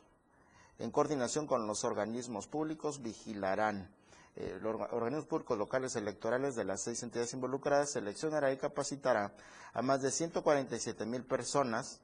en 0.78 0.90
coordinación 0.90 1.46
con 1.46 1.66
los 1.66 1.84
organismos 1.84 2.46
públicos, 2.46 3.02
vigilarán. 3.02 3.88
Eh, 4.36 4.58
los 4.62 4.74
organismos 4.92 5.26
públicos 5.26 5.58
locales 5.58 5.96
electorales 5.96 6.54
de 6.54 6.64
las 6.64 6.82
seis 6.82 7.02
entidades 7.02 7.32
involucradas 7.32 7.90
seleccionará 7.90 8.52
y 8.52 8.56
capacitará 8.56 9.32
a 9.72 9.82
más 9.82 10.02
de 10.02 10.10
147 10.10 11.06
mil 11.06 11.24
personas 11.24 12.00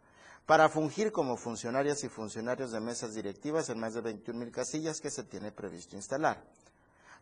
para 0.47 0.69
fungir 0.69 1.12
como 1.12 1.37
funcionarias 1.37 2.04
y 2.04 2.09
funcionarios 2.09 2.71
de 2.73 2.81
mesas 2.81 3.14
directivas 3.14 3.69
en 3.71 3.81
más 3.81 3.95
de 3.95 4.02
21 4.02 4.38
mil 4.38 4.50
casillas 4.50 5.00
que 5.00 5.11
se 5.11 5.25
tiene 5.25 5.52
previsto 5.52 5.97
instalar. 5.97 6.43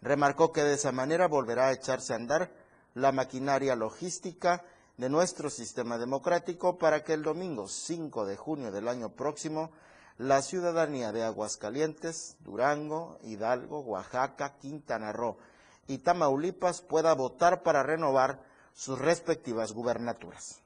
Remarcó 0.01 0.51
que 0.51 0.65
de 0.65 0.75
esa 0.75 0.91
manera 0.91 1.29
volverá 1.29 1.69
a 1.69 1.73
echarse 1.73 2.13
a 2.13 2.17
andar 2.17 2.51
la 2.95 3.13
maquinaria 3.13 3.77
logística 3.77 4.65
de 4.97 5.09
nuestro 5.09 5.51
sistema 5.51 5.99
democrático 5.99 6.79
para 6.79 7.05
que 7.05 7.13
el 7.13 7.23
domingo 7.23 7.69
5 7.69 8.27
de 8.27 8.37
junio 8.37 8.73
del 8.73 8.89
año 8.89 9.11
próximo 9.11 9.71
la 10.19 10.43
ciudadanía 10.43 11.13
de 11.13 11.25
Aguascalientes, 11.25 12.37
Durango, 12.41 13.19
Hidalgo, 13.23 13.81
Oaxaca, 13.81 14.57
Quintana 14.59 15.13
Roo 15.13 15.37
y 15.87 15.99
Tamaulipas 15.99 16.81
pueda 16.83 17.15
votar 17.15 17.63
para 17.63 17.83
renovar 17.83 18.41
sus 18.75 18.99
respectivas 18.99 19.73
gubernaturas. 19.73 20.63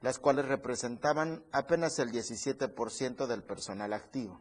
las 0.00 0.18
cuales 0.18 0.46
representaban 0.46 1.42
apenas 1.50 1.98
el 1.98 2.12
17% 2.12 3.26
del 3.26 3.42
personal 3.42 3.94
activo. 3.94 4.40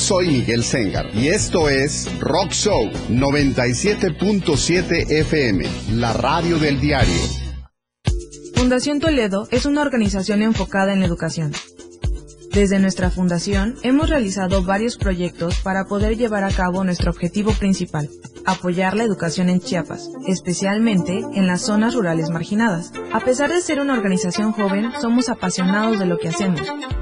Soy 0.00 0.28
Miguel 0.28 0.64
Sengar 0.64 1.14
y 1.14 1.28
esto 1.28 1.68
es 1.68 2.08
Rock 2.20 2.52
Show 2.52 2.90
97.7 3.10 5.10
FM, 5.10 5.68
la 5.92 6.14
radio 6.14 6.58
del 6.58 6.80
diario. 6.80 7.20
Fundación 8.54 8.98
Toledo 8.98 9.46
es 9.50 9.66
una 9.66 9.82
organización 9.82 10.40
enfocada 10.42 10.94
en 10.94 11.00
la 11.00 11.06
educación. 11.06 11.52
Desde 12.52 12.78
nuestra 12.78 13.10
fundación 13.10 13.74
hemos 13.82 14.08
realizado 14.08 14.64
varios 14.64 14.96
proyectos 14.96 15.60
para 15.60 15.84
poder 15.84 16.16
llevar 16.16 16.44
a 16.44 16.50
cabo 16.50 16.82
nuestro 16.82 17.10
objetivo 17.10 17.52
principal, 17.52 18.08
apoyar 18.46 18.96
la 18.96 19.04
educación 19.04 19.50
en 19.50 19.60
Chiapas, 19.60 20.08
especialmente 20.26 21.20
en 21.34 21.46
las 21.46 21.60
zonas 21.60 21.94
rurales 21.94 22.30
marginadas. 22.30 22.90
A 23.12 23.20
pesar 23.20 23.50
de 23.50 23.60
ser 23.60 23.80
una 23.80 23.92
organización 23.92 24.52
joven, 24.52 24.92
somos 25.00 25.28
apasionados 25.28 25.98
de 25.98 26.06
lo 26.06 26.16
que 26.16 26.28
hacemos 26.28 26.62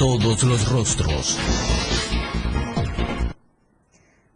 todos 0.00 0.42
los 0.44 0.72
rostros. 0.72 1.38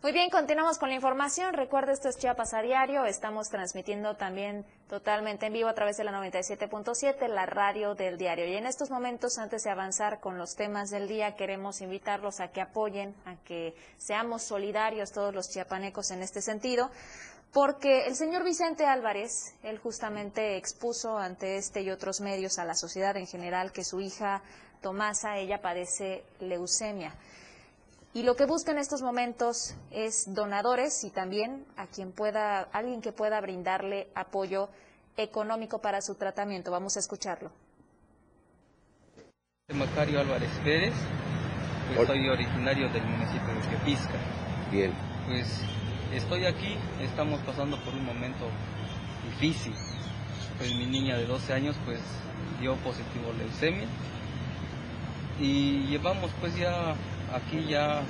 Muy 0.03 0.12
bien, 0.12 0.29
continuamos 0.29 0.79
con 0.79 0.90
la 0.90 0.94
información. 0.94 1.55
Recuerda, 1.55 1.90
esto 1.92 2.11
es 2.11 2.18
Chiapas 2.18 2.53
a 2.53 2.61
diario. 2.61 3.07
Estamos 3.07 3.48
transmitiendo 3.48 4.14
también 4.14 4.66
totalmente 4.90 5.46
en 5.46 5.55
vivo 5.55 5.70
a 5.70 5.74
través 5.74 5.96
de 5.96 6.05
la 6.05 6.12
97.7, 6.12 7.29
la 7.29 7.46
radio 7.46 7.94
del 7.94 8.18
diario. 8.18 8.46
Y 8.46 8.57
en 8.57 8.66
estos 8.66 8.90
momentos, 8.90 9.38
antes 9.38 9.64
de 9.64 9.70
avanzar 9.70 10.20
con 10.20 10.37
los 10.37 10.55
temas 10.55 10.90
del 10.90 11.09
día, 11.09 11.35
queremos 11.35 11.81
invitarlos 11.81 12.40
a 12.40 12.48
que 12.48 12.61
apoyen, 12.61 13.14
a 13.24 13.37
que 13.37 13.74
seamos 13.96 14.42
solidarios 14.42 15.12
todos 15.12 15.35
los 15.35 15.48
chiapanecos 15.48 16.11
en 16.11 16.22
este 16.22 16.42
sentido 16.42 16.90
porque 17.55 18.07
el 18.09 18.16
señor 18.16 18.42
Vicente 18.42 18.85
Álvarez, 18.85 19.55
él 19.62 19.79
justamente 19.79 20.57
expuso 20.57 21.16
ante 21.16 21.57
este 21.57 21.83
y 21.83 21.90
otros 21.90 22.20
medios 22.20 22.59
a 22.59 22.64
la 22.64 22.74
sociedad 22.74 23.16
en 23.16 23.29
general 23.29 23.70
que 23.70 23.85
su 23.85 24.00
hija 24.00 24.42
Tomasa, 24.85 25.38
ella 25.38 25.62
padece 25.62 26.25
leucemia. 26.40 27.14
Y 28.12 28.23
lo 28.23 28.37
que 28.37 28.44
busca 28.44 28.70
en 28.70 28.77
estos 28.77 29.01
momentos 29.01 29.75
es 29.90 30.35
donadores 30.35 31.05
y 31.05 31.11
también 31.11 31.64
a 31.79 31.87
quien 31.87 32.12
pueda, 32.12 32.68
alguien 32.70 33.01
que 33.01 33.11
pueda 33.11 33.40
brindarle 33.40 34.09
apoyo 34.14 34.68
económico 35.16 35.79
para 35.81 36.03
su 36.03 36.16
tratamiento. 36.16 36.70
Vamos 36.70 36.99
a 36.99 37.01
escucharlo. 37.01 37.51
Macario 39.73 40.20
Álvarez 40.20 40.51
Pérez, 40.62 40.92
pues 41.97 42.07
soy 42.07 42.29
originario 42.29 42.90
del 42.90 43.05
municipio 43.05 43.55
de 43.55 43.61
Quepisca. 43.70 44.18
Bien. 44.70 44.92
Pues 45.27 45.47
estoy 46.12 46.44
aquí, 46.44 46.77
estamos 47.01 47.40
pasando 47.40 47.83
por 47.85 47.94
un 47.94 48.05
momento 48.05 48.51
difícil. 49.31 49.73
Pues 50.59 50.75
mi 50.75 50.85
niña 50.85 51.16
de 51.16 51.25
12 51.25 51.55
años 51.55 51.75
pues 51.87 52.01
dio 52.61 52.77
positivo 52.77 53.33
leucemia 53.38 53.88
y 55.40 55.87
llevamos 55.87 56.31
pues 56.40 56.57
ya 56.57 56.94
aquí 57.35 57.64
ya 57.68 58.03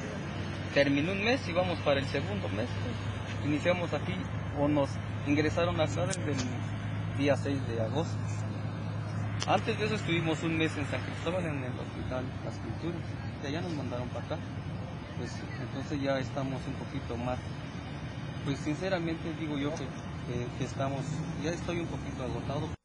terminó 0.75 1.13
un 1.13 1.25
mes 1.25 1.47
y 1.49 1.53
vamos 1.53 1.79
para 1.81 2.01
el 2.01 2.07
segundo 2.07 2.49
mes. 2.51 2.67
pues. 2.67 3.47
Iniciamos 3.47 3.93
aquí 3.93 4.15
o 4.59 4.69
nos 4.69 4.91
ingresaron 5.27 5.81
acá 5.81 6.07
desde 6.07 6.33
el 6.33 7.19
día 7.19 7.37
6 7.37 7.67
de 7.69 7.81
agosto. 7.83 8.17
Antes 9.47 9.79
de 9.79 9.87
eso 9.87 9.95
estuvimos 9.97 10.43
un 10.43 10.57
mes 10.57 10.73
en 10.77 10.87
San 10.87 11.01
Cristóbal 11.03 11.45
en 11.45 11.59
el 11.65 11.73
hospital 11.79 12.25
Las 12.45 12.55
Culturas. 12.57 13.01
De 13.43 13.49
allá 13.49 13.61
nos 13.61 13.73
mandaron 13.75 14.09
para 14.09 14.25
acá. 14.27 14.39
Pues 15.19 15.31
entonces 15.61 16.01
ya 16.01 16.19
estamos 16.19 16.61
un 16.67 16.75
poquito 16.75 17.17
más. 17.17 17.39
Pues 18.45 18.59
sinceramente 18.59 19.33
digo 19.39 19.59
yo 19.59 19.71
que- 19.75 20.47
que 20.59 20.65
estamos, 20.65 21.01
ya 21.43 21.51
estoy 21.51 21.81
un 21.81 21.87
poquito 21.87 22.23
agotado. 22.25 22.84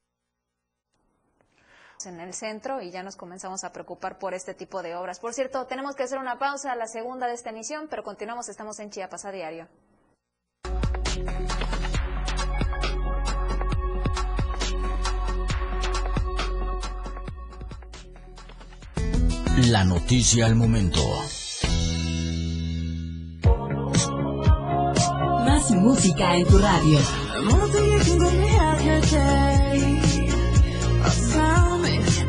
En 2.05 2.19
el 2.19 2.33
centro 2.33 2.81
y 2.81 2.91
ya 2.91 3.03
nos 3.03 3.15
comenzamos 3.15 3.63
a 3.63 3.71
preocupar 3.71 4.17
por 4.19 4.33
este 4.33 4.53
tipo 4.53 4.81
de 4.81 4.95
obras. 4.95 5.19
Por 5.19 5.33
cierto, 5.33 5.65
tenemos 5.65 5.95
que 5.95 6.03
hacer 6.03 6.17
una 6.17 6.39
pausa, 6.39 6.75
la 6.75 6.87
segunda 6.87 7.27
de 7.27 7.33
esta 7.33 7.49
emisión, 7.49 7.87
pero 7.89 8.03
continuamos, 8.03 8.49
estamos 8.49 8.79
en 8.79 8.89
Chiapas 8.89 9.25
a 9.25 9.31
diario. 9.31 9.67
La 19.67 19.83
noticia 19.83 20.45
al 20.45 20.55
momento. 20.55 21.01
Más 25.45 25.71
música 25.71 26.35
en 26.35 26.47
tu 26.47 26.57
radio. 26.57 26.99
Tell 31.09 31.79
me 31.79 32.28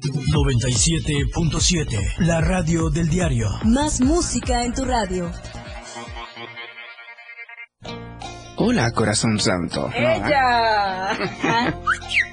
97.7 0.02 2.18
La 2.18 2.42
radio 2.42 2.90
del 2.90 3.08
diario. 3.08 3.48
Más 3.64 4.02
música 4.02 4.66
en 4.66 4.74
tu 4.74 4.84
radio. 4.84 5.32
Hola, 8.58 8.92
corazón 8.92 9.40
santo. 9.40 9.90
¡Ella! 9.96 11.18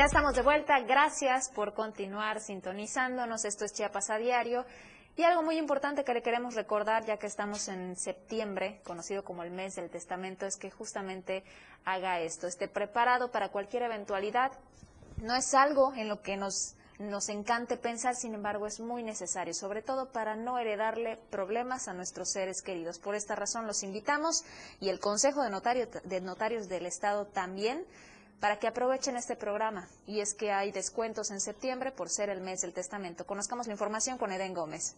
Ya 0.00 0.06
estamos 0.06 0.34
de 0.34 0.40
vuelta. 0.40 0.80
Gracias 0.80 1.50
por 1.50 1.74
continuar 1.74 2.40
sintonizándonos. 2.40 3.44
Esto 3.44 3.66
es 3.66 3.74
Chiapas 3.74 4.08
a 4.08 4.16
diario. 4.16 4.64
Y 5.14 5.24
algo 5.24 5.42
muy 5.42 5.58
importante 5.58 6.04
que 6.04 6.14
le 6.14 6.22
queremos 6.22 6.54
recordar, 6.54 7.04
ya 7.04 7.18
que 7.18 7.26
estamos 7.26 7.68
en 7.68 7.94
septiembre, 7.96 8.80
conocido 8.82 9.24
como 9.24 9.42
el 9.42 9.50
mes 9.50 9.74
del 9.74 9.90
testamento, 9.90 10.46
es 10.46 10.56
que 10.56 10.70
justamente 10.70 11.44
haga 11.84 12.18
esto, 12.20 12.46
esté 12.46 12.66
preparado 12.66 13.30
para 13.30 13.50
cualquier 13.50 13.82
eventualidad. 13.82 14.52
No 15.18 15.36
es 15.36 15.52
algo 15.52 15.92
en 15.94 16.08
lo 16.08 16.22
que 16.22 16.38
nos, 16.38 16.76
nos 16.98 17.28
encante 17.28 17.76
pensar, 17.76 18.16
sin 18.16 18.32
embargo, 18.32 18.66
es 18.66 18.80
muy 18.80 19.02
necesario, 19.02 19.52
sobre 19.52 19.82
todo 19.82 20.12
para 20.12 20.34
no 20.34 20.58
heredarle 20.58 21.18
problemas 21.28 21.88
a 21.88 21.92
nuestros 21.92 22.30
seres 22.30 22.62
queridos. 22.62 22.98
Por 22.98 23.16
esta 23.16 23.34
razón 23.34 23.66
los 23.66 23.82
invitamos 23.82 24.44
y 24.80 24.88
el 24.88 24.98
Consejo 24.98 25.42
de, 25.42 25.50
Notario, 25.50 25.88
de 26.04 26.22
Notarios 26.22 26.70
del 26.70 26.86
Estado 26.86 27.26
también 27.26 27.84
para 28.40 28.58
que 28.58 28.66
aprovechen 28.66 29.16
este 29.16 29.36
programa. 29.36 29.86
Y 30.06 30.20
es 30.20 30.34
que 30.34 30.50
hay 30.50 30.72
descuentos 30.72 31.30
en 31.30 31.40
septiembre 31.40 31.92
por 31.92 32.08
ser 32.08 32.30
el 32.30 32.40
mes 32.40 32.62
del 32.62 32.72
testamento. 32.72 33.24
Conozcamos 33.26 33.66
la 33.66 33.74
información 33.74 34.18
con 34.18 34.32
Eden 34.32 34.54
Gómez. 34.54 34.96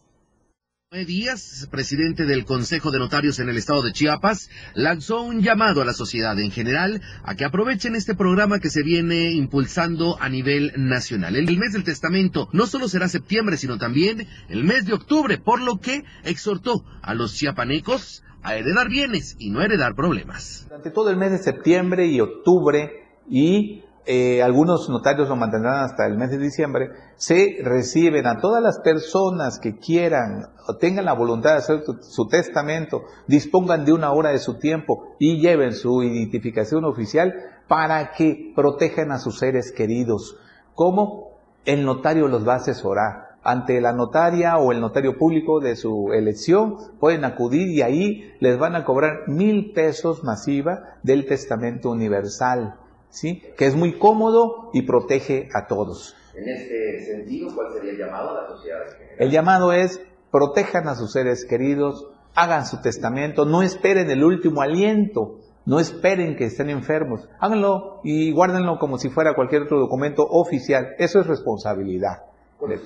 Díaz, 1.07 1.69
presidente 1.71 2.27
del 2.27 2.45
Consejo 2.45 2.91
de 2.91 2.99
Notarios 2.99 3.39
en 3.39 3.49
el 3.49 3.57
estado 3.57 3.81
de 3.81 3.93
Chiapas, 3.93 4.51
lanzó 4.75 5.23
un 5.23 5.41
llamado 5.41 5.81
a 5.81 5.87
la 5.87 5.95
sociedad 5.95 6.39
en 6.39 6.51
general 6.51 7.01
a 7.25 7.35
que 7.35 7.47
aprovechen 7.47 7.97
este 7.97 8.15
programa 8.15 8.59
que 8.59 8.69
se 8.69 8.83
viene 8.83 9.31
impulsando 9.31 10.21
a 10.21 10.29
nivel 10.29 10.71
nacional. 10.77 11.35
El 11.35 11.59
mes 11.59 11.73
del 11.73 11.85
testamento 11.85 12.51
no 12.53 12.67
solo 12.67 12.89
será 12.89 13.09
septiembre, 13.09 13.57
sino 13.57 13.79
también 13.79 14.29
el 14.51 14.65
mes 14.65 14.85
de 14.85 14.93
octubre, 14.93 15.39
por 15.39 15.63
lo 15.63 15.81
que 15.81 16.05
exhortó 16.25 16.85
a 17.01 17.15
los 17.15 17.37
chiapanecos 17.37 18.23
a 18.43 18.57
heredar 18.57 18.91
bienes 18.91 19.37
y 19.39 19.49
no 19.49 19.63
heredar 19.63 19.95
problemas. 19.95 20.67
Durante 20.69 20.91
todo 20.91 21.09
el 21.09 21.17
mes 21.17 21.31
de 21.31 21.39
septiembre 21.39 22.07
y 22.09 22.21
octubre 22.21 23.02
y 23.29 23.83
eh, 24.05 24.43
algunos 24.43 24.89
notarios 24.89 25.29
lo 25.29 25.37
mantendrán 25.37 25.85
hasta 25.85 26.07
el 26.07 26.17
mes 26.17 26.31
de 26.31 26.39
diciembre, 26.39 26.91
se 27.15 27.59
reciben 27.63 28.27
a 28.27 28.41
todas 28.41 28.61
las 28.61 28.81
personas 28.81 29.61
que 29.61 29.79
quieran 29.79 30.47
o 30.67 30.77
tengan 30.77 31.05
la 31.05 31.13
voluntad 31.13 31.53
de 31.53 31.59
hacer 31.59 31.85
su, 32.01 32.27
testamento, 32.27 33.03
dispongan 33.29 33.85
de 33.85 33.93
una 33.93 34.11
hora 34.13 34.31
de 34.31 34.39
su 34.39 34.59
tiempo 34.59 35.15
y 35.21 35.41
lleven 35.41 35.73
su 35.73 36.03
identificación 36.03 36.85
oficial 36.85 37.33
para 37.69 38.11
que 38.11 38.53
protejan 38.57 39.13
a 39.13 39.19
sus 39.19 39.39
seres 39.39 39.71
queridos. 39.71 40.37
¿Cómo? 40.75 41.39
El 41.65 41.85
notario 41.85 42.27
los 42.27 42.47
va 42.47 42.55
a 42.55 42.57
asesorar 42.57 43.33
ante 43.45 43.81
la 43.81 43.93
notaria 43.93 44.57
o 44.59 44.73
el 44.73 44.81
notario 44.81 45.19
público 45.19 45.61
de 45.61 45.77
su 45.77 46.13
elección, 46.13 46.77
pueden 47.01 47.25
acudir 47.25 47.69
y 47.69 47.83
ahí 47.83 48.33
les 48.41 48.59
van 48.59 48.77
a 48.77 48.85
cobrar 48.85 49.29
mil 49.29 49.73
pesos 49.73 50.23
masiva 50.23 50.99
del 51.03 51.27
testamento 51.27 51.91
universal. 51.91 52.77
¿Sí? 53.13 53.43
que 53.57 53.67
es 53.67 53.77
muy 53.77 53.99
cómodo 53.99 54.71
y 54.73 54.83
protege 54.83 55.49
a 55.55 55.67
todos. 55.67 56.17
En 56.35 56.49
este 56.49 57.05
sentido, 57.05 57.55
¿cuál 57.55 57.73
sería 57.75 57.93
el 57.93 57.99
llamado 57.99 58.31
a 58.31 58.43
la 58.43 58.49
sociedad? 58.49 58.81
El 59.19 59.31
llamado 59.31 59.73
es 59.73 60.01
protejan 60.31 60.89
a 60.89 60.95
sus 60.95 61.13
seres 61.13 61.45
queridos, 61.45 62.09
hagan 62.35 62.67
su 62.67 62.81
testamento, 62.81 63.45
no 63.45 63.63
esperen 63.63 64.11
el 64.11 64.25
último 64.25 64.63
aliento, 64.63 65.41
no 65.67 65.79
esperen 65.79 66.37
que 66.37 66.47
estén 66.47 66.71
enfermos, 66.71 67.29
háganlo 67.39 68.01
y 68.03 68.33
guárdenlo 68.33 68.79
como 68.79 68.97
si 68.97 69.11
fuera 69.11 69.35
cualquier 69.35 69.63
otro 69.63 69.79
documento 69.79 70.25
oficial, 70.25 70.95
eso 70.99 71.21
es 71.21 71.27
responsabilidad. 71.27 72.32
De. 72.69 72.81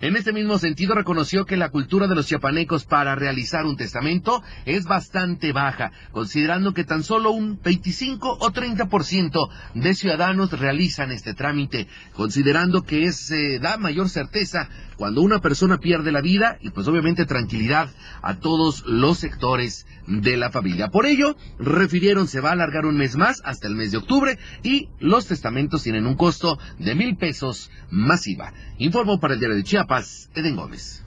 En 0.00 0.16
este 0.16 0.32
mismo 0.32 0.58
sentido, 0.58 0.94
reconoció 0.94 1.44
que 1.44 1.56
la 1.56 1.70
cultura 1.70 2.06
de 2.06 2.14
los 2.14 2.26
chiapanecos 2.26 2.84
para 2.84 3.14
realizar 3.14 3.64
un 3.66 3.76
testamento 3.76 4.42
es 4.64 4.84
bastante 4.84 5.52
baja, 5.52 5.92
considerando 6.10 6.74
que 6.74 6.84
tan 6.84 7.02
solo 7.02 7.30
un 7.30 7.60
25 7.62 8.38
o 8.40 8.50
30% 8.50 9.48
de 9.74 9.94
ciudadanos 9.94 10.58
realizan 10.58 11.12
este 11.12 11.34
trámite, 11.34 11.88
considerando 12.14 12.82
que 12.82 13.12
se 13.12 13.58
da 13.58 13.76
mayor 13.76 14.08
certeza 14.08 14.68
cuando 14.96 15.22
una 15.22 15.40
persona 15.40 15.78
pierde 15.78 16.12
la 16.12 16.20
vida 16.20 16.58
y 16.60 16.70
pues 16.70 16.86
obviamente 16.88 17.26
tranquilidad 17.26 17.90
a 18.22 18.34
todos 18.36 18.84
los 18.86 19.18
sectores 19.18 19.86
de 20.06 20.36
la 20.36 20.50
familia. 20.50 20.88
Por 20.88 21.06
ello, 21.06 21.36
refirieron 21.58 22.28
se 22.28 22.40
va 22.40 22.50
a 22.50 22.52
alargar 22.52 22.84
un 22.84 22.96
mes 22.96 23.16
más 23.16 23.40
hasta 23.44 23.68
el 23.68 23.74
mes 23.74 23.92
de 23.92 23.98
octubre 23.98 24.38
y 24.62 24.88
los 24.98 25.26
testamentos 25.26 25.82
tienen 25.82 26.06
un 26.06 26.16
costo 26.16 26.58
de 26.78 26.94
mil 26.94 27.16
pesos 27.16 27.70
masiva. 27.90 28.52
Informó 28.78 29.20
para 29.20 29.34
el 29.34 29.40
diario 29.40 29.56
de 29.56 29.64
Chiapas, 29.64 30.30
Eden 30.34 30.56
Gómez. 30.56 31.04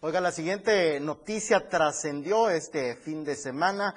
Oiga, 0.00 0.20
la 0.20 0.30
siguiente 0.30 1.00
noticia 1.00 1.68
trascendió 1.68 2.50
este 2.50 2.94
fin 2.94 3.24
de 3.24 3.34
semana. 3.34 3.94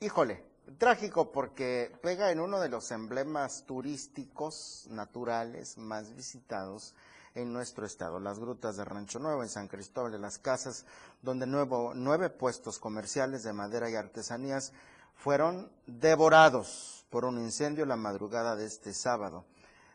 Híjole, 0.00 0.42
trágico 0.78 1.30
porque 1.30 1.92
pega 2.02 2.32
en 2.32 2.40
uno 2.40 2.60
de 2.60 2.68
los 2.68 2.90
emblemas 2.90 3.64
turísticos 3.64 4.86
naturales 4.90 5.78
más 5.78 6.14
visitados 6.16 6.94
en 7.34 7.52
nuestro 7.52 7.86
estado, 7.86 8.18
las 8.20 8.38
grutas 8.38 8.76
de 8.76 8.84
Rancho 8.84 9.18
Nuevo, 9.18 9.42
en 9.42 9.48
San 9.48 9.68
Cristóbal 9.68 10.12
de 10.12 10.18
las 10.18 10.38
Casas, 10.38 10.84
donde 11.22 11.46
nuevo, 11.46 11.92
nueve 11.94 12.30
puestos 12.30 12.78
comerciales 12.78 13.42
de 13.42 13.52
madera 13.52 13.90
y 13.90 13.94
artesanías 13.94 14.72
fueron 15.14 15.70
devorados 15.86 17.06
por 17.10 17.24
un 17.24 17.38
incendio 17.38 17.86
la 17.86 17.96
madrugada 17.96 18.56
de 18.56 18.66
este 18.66 18.92
sábado. 18.92 19.44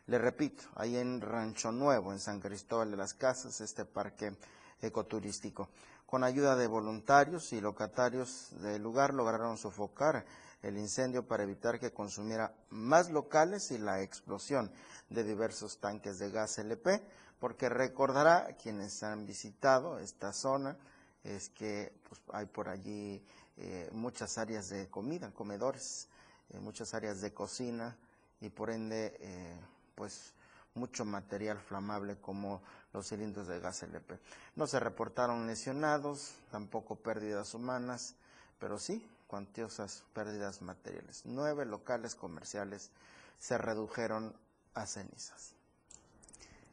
Le 0.06 0.18
repito, 0.18 0.64
ahí 0.74 0.96
en 0.96 1.20
Rancho 1.20 1.72
Nuevo, 1.72 2.12
en 2.12 2.20
San 2.20 2.40
Cristóbal 2.40 2.90
de 2.90 2.96
las 2.96 3.14
Casas, 3.14 3.60
este 3.60 3.84
parque 3.84 4.36
ecoturístico. 4.82 5.68
Con 6.06 6.24
ayuda 6.24 6.56
de 6.56 6.66
voluntarios 6.66 7.52
y 7.52 7.60
locatarios 7.60 8.50
del 8.60 8.82
lugar 8.82 9.14
lograron 9.14 9.56
sofocar 9.56 10.24
el 10.64 10.78
incendio 10.78 11.28
para 11.28 11.42
evitar 11.42 11.78
que 11.78 11.92
consumiera 11.92 12.54
más 12.70 13.10
locales 13.10 13.70
y 13.70 13.78
la 13.78 14.00
explosión 14.00 14.72
de 15.10 15.22
diversos 15.22 15.78
tanques 15.78 16.18
de 16.18 16.30
gas 16.30 16.58
LP, 16.58 17.02
porque 17.38 17.68
recordará 17.68 18.56
quienes 18.56 19.02
han 19.02 19.26
visitado 19.26 19.98
esta 19.98 20.32
zona, 20.32 20.78
es 21.22 21.50
que 21.50 21.92
pues, 22.08 22.20
hay 22.32 22.46
por 22.46 22.70
allí 22.70 23.22
eh, 23.58 23.90
muchas 23.92 24.38
áreas 24.38 24.70
de 24.70 24.88
comida, 24.88 25.30
comedores, 25.32 26.08
eh, 26.50 26.58
muchas 26.58 26.94
áreas 26.94 27.20
de 27.20 27.34
cocina 27.34 27.96
y 28.40 28.48
por 28.48 28.70
ende 28.70 29.16
eh, 29.20 29.60
pues 29.94 30.32
mucho 30.72 31.04
material 31.04 31.58
flamable 31.58 32.16
como 32.16 32.62
los 32.94 33.08
cilindros 33.08 33.48
de 33.48 33.60
gas 33.60 33.82
LP. 33.82 34.18
No 34.56 34.66
se 34.66 34.80
reportaron 34.80 35.46
lesionados, 35.46 36.34
tampoco 36.50 36.96
pérdidas 36.96 37.52
humanas, 37.52 38.14
pero 38.58 38.78
sí 38.78 39.06
cuantiosas 39.34 40.04
pérdidas 40.12 40.62
materiales. 40.62 41.22
Nueve 41.24 41.64
locales 41.64 42.14
comerciales 42.14 42.92
se 43.40 43.58
redujeron 43.58 44.32
a 44.74 44.86
cenizas. 44.86 45.56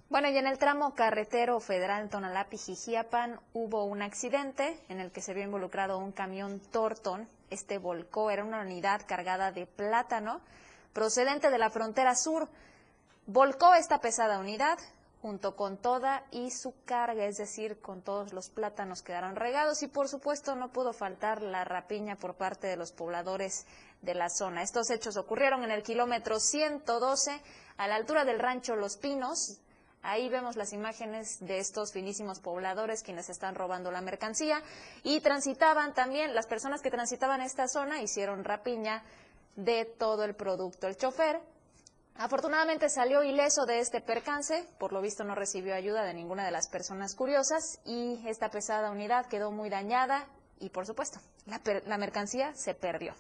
Bueno, 0.10 0.30
y 0.30 0.38
en 0.38 0.46
el 0.46 0.60
tramo 0.60 0.94
carretero 0.94 1.60
federal 1.60 2.12
Tonalapi-Jijiapan 2.12 3.40
hubo 3.54 3.86
un 3.86 4.04
accidente 4.04 4.80
en 4.90 5.00
el 5.00 5.12
que 5.12 5.24
se 5.24 5.34
vio 5.34 5.44
involucrado 5.44 5.98
un 5.98 6.12
camión 6.12 6.60
Torton. 6.60 7.28
Este 7.50 7.80
volcó, 7.80 8.30
era 8.30 8.44
una 8.44 8.62
unidad 8.62 9.08
cargada 9.08 9.52
de 9.52 9.66
plátano 9.66 10.40
procedente 10.94 11.50
de 11.50 11.58
la 11.58 11.72
frontera 11.72 12.14
sur. 12.16 12.48
Volcó 13.26 13.74
esta 13.74 14.02
pesada 14.02 14.38
unidad 14.38 14.78
junto 15.22 15.56
con 15.56 15.78
toda 15.78 16.26
y 16.32 16.50
su 16.50 16.74
carga, 16.86 17.26
es 17.26 17.38
decir, 17.38 17.80
con 17.80 18.02
todos 18.02 18.34
los 18.34 18.50
plátanos 18.50 19.04
quedaron 19.04 19.36
regados 19.36 19.84
y 19.84 19.88
por 19.88 20.08
supuesto 20.08 20.56
no 20.56 20.72
pudo 20.72 20.94
faltar 20.94 21.42
la 21.42 21.64
rapiña 21.64 22.16
por 22.16 22.36
parte 22.36 22.68
de 22.68 22.76
los 22.76 22.92
pobladores 22.92 23.66
de 24.02 24.16
la 24.16 24.30
zona. 24.30 24.64
Estos 24.64 24.90
hechos 24.90 25.18
ocurrieron 25.18 25.64
en 25.64 25.72
el 25.72 25.84
kilómetro 25.84 26.40
112 26.40 27.40
a 27.78 27.88
la 27.88 27.96
altura 27.96 28.26
del 28.26 28.40
rancho 28.40 28.76
Los 28.76 28.98
Pinos, 28.98 29.60
Ahí 30.04 30.30
vemos 30.30 30.56
las 30.56 30.74
imágenes 30.74 31.38
de 31.42 31.60
estos 31.60 31.92
finísimos 31.92 32.40
pobladores 32.40 33.04
quienes 33.04 33.30
están 33.30 33.54
robando 33.54 33.92
la 33.92 34.02
mercancía 34.02 34.64
y 35.04 35.22
transitaban 35.22 35.94
también, 35.94 36.34
las 36.34 36.48
personas 36.48 36.82
que 36.82 36.90
transitaban 36.90 37.40
esta 37.42 37.68
zona 37.68 38.02
hicieron 38.02 38.44
rapiña 38.44 39.04
de 39.56 39.86
todo 39.86 40.24
el 40.24 40.34
producto. 40.34 40.88
El 40.88 40.98
chofer 40.98 41.40
afortunadamente 42.16 42.90
salió 42.90 43.24
ileso 43.24 43.66
de 43.66 43.80
este 43.80 44.02
percance, 44.02 44.68
por 44.80 44.94
lo 44.94 45.02
visto 45.02 45.24
no 45.24 45.36
recibió 45.36 45.76
ayuda 45.76 46.04
de 46.04 46.14
ninguna 46.14 46.46
de 46.46 46.52
las 46.52 46.68
personas 46.70 47.16
curiosas 47.16 47.80
y 47.86 48.22
esta 48.28 48.50
pesada 48.50 48.92
unidad 48.92 49.26
quedó 49.28 49.52
muy 49.52 49.70
dañada 49.70 50.28
y 50.60 50.70
por 50.70 50.86
supuesto 50.86 51.20
la, 51.46 51.62
la 51.86 51.98
mercancía 51.98 52.54
se 52.56 52.74
perdió. 52.74 53.14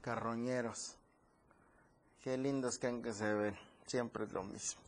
Carroñeros, 0.00 0.96
qué 2.22 2.36
lindos 2.36 2.78
que 2.78 3.12
se 3.12 3.32
ven 3.32 3.71
siempre 3.86 4.24
es 4.24 4.32
lo 4.32 4.42
mismo. 4.42 4.80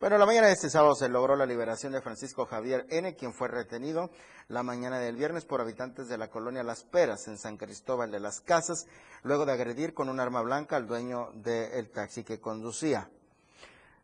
Bueno, 0.00 0.16
la 0.16 0.24
mañana 0.24 0.46
de 0.46 0.54
este 0.54 0.70
sábado 0.70 0.94
se 0.94 1.10
logró 1.10 1.36
la 1.36 1.44
liberación 1.44 1.92
de 1.92 2.00
Francisco 2.00 2.46
Javier 2.46 2.86
N., 2.88 3.14
quien 3.16 3.34
fue 3.34 3.48
retenido 3.48 4.08
la 4.48 4.62
mañana 4.62 4.98
del 4.98 5.16
viernes 5.16 5.44
por 5.44 5.60
habitantes 5.60 6.08
de 6.08 6.16
la 6.16 6.30
colonia 6.30 6.62
Las 6.62 6.84
Peras, 6.84 7.28
en 7.28 7.36
San 7.36 7.58
Cristóbal 7.58 8.10
de 8.10 8.18
las 8.18 8.40
Casas, 8.40 8.86
luego 9.24 9.44
de 9.44 9.52
agredir 9.52 9.92
con 9.92 10.08
un 10.08 10.18
arma 10.18 10.40
blanca 10.40 10.76
al 10.76 10.86
dueño 10.86 11.32
del 11.34 11.90
taxi 11.90 12.24
que 12.24 12.40
conducía. 12.40 13.10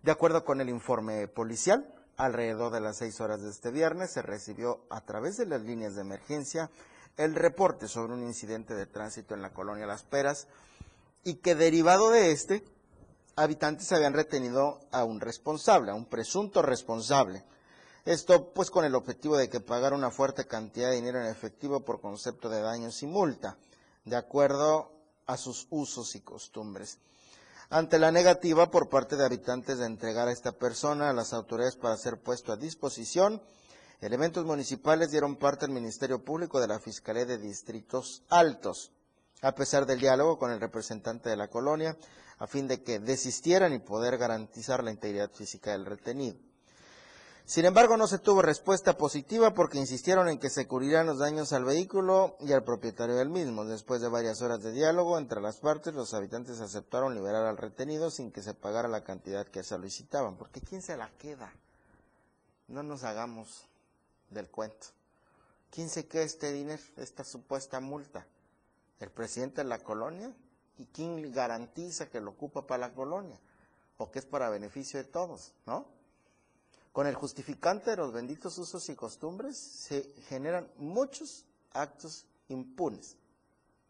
De 0.02 0.12
acuerdo 0.12 0.44
con 0.44 0.60
el 0.60 0.68
informe 0.68 1.28
policial, 1.28 1.90
alrededor 2.18 2.72
de 2.72 2.80
las 2.80 2.98
seis 2.98 3.20
horas 3.22 3.40
de 3.42 3.48
este 3.48 3.70
viernes 3.70 4.12
se 4.12 4.20
recibió 4.20 4.82
a 4.90 5.00
través 5.00 5.38
de 5.38 5.46
las 5.46 5.62
líneas 5.62 5.94
de 5.94 6.02
emergencia 6.02 6.70
el 7.16 7.34
reporte 7.34 7.88
sobre 7.88 8.12
un 8.12 8.22
incidente 8.22 8.74
de 8.74 8.86
tránsito 8.86 9.34
en 9.34 9.40
la 9.40 9.54
colonia 9.54 9.86
Las 9.86 10.02
Peras 10.02 10.46
y 11.24 11.36
que 11.36 11.54
derivado 11.54 12.10
de 12.10 12.32
este 12.32 12.64
habitantes 13.36 13.92
habían 13.92 14.14
retenido 14.14 14.80
a 14.90 15.04
un 15.04 15.20
responsable, 15.20 15.90
a 15.90 15.94
un 15.94 16.06
presunto 16.06 16.62
responsable. 16.62 17.44
Esto 18.06 18.52
pues 18.52 18.70
con 18.70 18.84
el 18.84 18.94
objetivo 18.94 19.36
de 19.36 19.48
que 19.48 19.60
pagara 19.60 19.94
una 19.94 20.10
fuerte 20.10 20.46
cantidad 20.46 20.90
de 20.90 20.96
dinero 20.96 21.20
en 21.20 21.26
efectivo 21.26 21.80
por 21.84 22.00
concepto 22.00 22.48
de 22.48 22.60
daños 22.60 23.02
y 23.02 23.06
multa, 23.06 23.58
de 24.04 24.16
acuerdo 24.16 24.92
a 25.26 25.36
sus 25.36 25.66
usos 25.70 26.14
y 26.14 26.20
costumbres. 26.20 26.98
Ante 27.68 27.98
la 27.98 28.12
negativa 28.12 28.70
por 28.70 28.88
parte 28.88 29.16
de 29.16 29.24
habitantes 29.24 29.78
de 29.78 29.86
entregar 29.86 30.28
a 30.28 30.32
esta 30.32 30.52
persona 30.52 31.10
a 31.10 31.12
las 31.12 31.32
autoridades 31.32 31.74
para 31.76 31.96
ser 31.96 32.20
puesto 32.20 32.52
a 32.52 32.56
disposición, 32.56 33.42
elementos 34.00 34.44
municipales 34.44 35.10
dieron 35.10 35.36
parte 35.36 35.64
al 35.64 35.72
Ministerio 35.72 36.24
Público 36.24 36.60
de 36.60 36.68
la 36.68 36.78
Fiscalía 36.78 37.26
de 37.26 37.38
Distritos 37.38 38.22
Altos. 38.28 38.92
A 39.42 39.52
pesar 39.52 39.84
del 39.84 40.00
diálogo 40.00 40.38
con 40.38 40.52
el 40.52 40.60
representante 40.60 41.28
de 41.28 41.36
la 41.36 41.48
colonia, 41.48 41.96
a 42.38 42.46
fin 42.46 42.68
de 42.68 42.82
que 42.82 42.98
desistieran 42.98 43.72
y 43.72 43.78
poder 43.78 44.18
garantizar 44.18 44.84
la 44.84 44.90
integridad 44.90 45.30
física 45.30 45.72
del 45.72 45.86
retenido. 45.86 46.36
Sin 47.46 47.64
embargo, 47.64 47.96
no 47.96 48.08
se 48.08 48.18
tuvo 48.18 48.42
respuesta 48.42 48.98
positiva 48.98 49.54
porque 49.54 49.78
insistieron 49.78 50.28
en 50.28 50.40
que 50.40 50.50
se 50.50 50.66
cubrirán 50.66 51.06
los 51.06 51.18
daños 51.18 51.52
al 51.52 51.64
vehículo 51.64 52.36
y 52.40 52.52
al 52.52 52.64
propietario 52.64 53.14
del 53.14 53.30
mismo. 53.30 53.64
Después 53.64 54.00
de 54.00 54.08
varias 54.08 54.42
horas 54.42 54.64
de 54.64 54.72
diálogo 54.72 55.16
entre 55.16 55.40
las 55.40 55.58
partes, 55.58 55.94
los 55.94 56.12
habitantes 56.12 56.60
aceptaron 56.60 57.14
liberar 57.14 57.46
al 57.46 57.56
retenido 57.56 58.10
sin 58.10 58.32
que 58.32 58.42
se 58.42 58.52
pagara 58.52 58.88
la 58.88 59.04
cantidad 59.04 59.46
que 59.46 59.62
solicitaban. 59.62 60.36
Porque 60.36 60.60
¿quién 60.60 60.82
se 60.82 60.96
la 60.96 61.08
queda? 61.18 61.52
No 62.66 62.82
nos 62.82 63.04
hagamos 63.04 63.68
del 64.30 64.48
cuento. 64.48 64.88
¿Quién 65.70 65.88
se 65.88 66.08
queda 66.08 66.24
este 66.24 66.52
dinero, 66.52 66.82
esta 66.96 67.22
supuesta 67.22 67.78
multa? 67.78 68.26
¿El 68.98 69.10
presidente 69.10 69.62
de 69.62 69.68
la 69.68 69.78
colonia? 69.78 70.34
¿Y 70.78 70.86
quién 70.86 71.32
garantiza 71.32 72.08
que 72.08 72.20
lo 72.20 72.32
ocupa 72.32 72.66
para 72.66 72.88
la 72.88 72.94
colonia? 72.94 73.38
O 73.98 74.10
que 74.10 74.18
es 74.18 74.26
para 74.26 74.50
beneficio 74.50 74.98
de 74.98 75.04
todos, 75.04 75.52
¿no? 75.66 75.86
Con 76.92 77.06
el 77.06 77.14
justificante 77.14 77.90
de 77.90 77.96
los 77.96 78.12
benditos 78.12 78.56
usos 78.58 78.88
y 78.88 78.94
costumbres 78.94 79.56
se 79.56 80.02
generan 80.28 80.70
muchos 80.76 81.44
actos 81.72 82.26
impunes. 82.48 83.16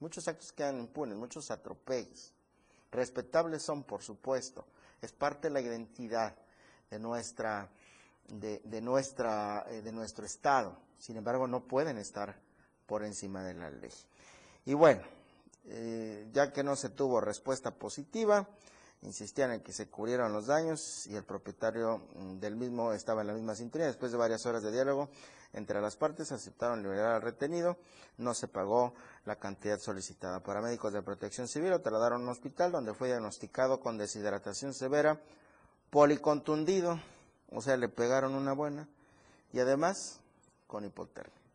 Muchos 0.00 0.28
actos 0.28 0.52
quedan 0.52 0.80
impunes, 0.80 1.16
muchos 1.16 1.50
atropellos. 1.50 2.32
Respetables 2.90 3.62
son, 3.62 3.84
por 3.84 4.02
supuesto. 4.02 4.66
Es 5.00 5.12
parte 5.12 5.48
de 5.48 5.54
la 5.54 5.60
identidad 5.60 6.34
de 6.90 6.98
nuestra, 6.98 7.68
de, 8.28 8.60
de 8.64 8.80
nuestra, 8.80 9.66
eh, 9.68 9.82
de 9.82 9.92
nuestro 9.92 10.26
Estado. 10.26 10.76
Sin 10.98 11.16
embargo, 11.16 11.46
no 11.46 11.64
pueden 11.64 11.98
estar 11.98 12.36
por 12.86 13.04
encima 13.04 13.42
de 13.42 13.54
la 13.54 13.70
ley. 13.70 13.92
Y 14.64 14.74
bueno, 14.74 15.02
eh, 15.68 16.28
ya 16.32 16.52
que 16.52 16.62
no 16.62 16.76
se 16.76 16.90
tuvo 16.90 17.20
respuesta 17.20 17.72
positiva, 17.72 18.48
insistían 19.02 19.52
en 19.52 19.60
que 19.60 19.72
se 19.72 19.88
cubrieran 19.88 20.32
los 20.32 20.46
daños 20.46 21.06
y 21.06 21.16
el 21.16 21.24
propietario 21.24 22.02
mm, 22.14 22.38
del 22.38 22.56
mismo 22.56 22.92
estaba 22.92 23.20
en 23.20 23.28
la 23.28 23.34
misma 23.34 23.54
sintonía. 23.54 23.86
Después 23.86 24.12
de 24.12 24.18
varias 24.18 24.46
horas 24.46 24.62
de 24.62 24.72
diálogo 24.72 25.08
entre 25.52 25.80
las 25.80 25.96
partes, 25.96 26.32
aceptaron 26.32 26.82
liberar 26.82 27.14
al 27.14 27.22
retenido, 27.22 27.78
no 28.18 28.34
se 28.34 28.48
pagó 28.48 28.94
la 29.24 29.36
cantidad 29.36 29.78
solicitada. 29.78 30.40
Para 30.40 30.60
médicos 30.60 30.92
de 30.92 31.02
protección 31.02 31.48
civil 31.48 31.70
lo 31.70 31.80
trasladaron 31.80 32.20
a 32.20 32.24
un 32.24 32.30
hospital 32.30 32.72
donde 32.72 32.94
fue 32.94 33.08
diagnosticado 33.08 33.80
con 33.80 33.98
deshidratación 33.98 34.74
severa 34.74 35.20
policontundido, 35.90 37.00
o 37.50 37.60
sea, 37.60 37.76
le 37.76 37.88
pegaron 37.88 38.34
una 38.34 38.52
buena, 38.52 38.88
y 39.52 39.60
además 39.60 40.20
con 40.66 40.84
hipotermia. 40.84 41.45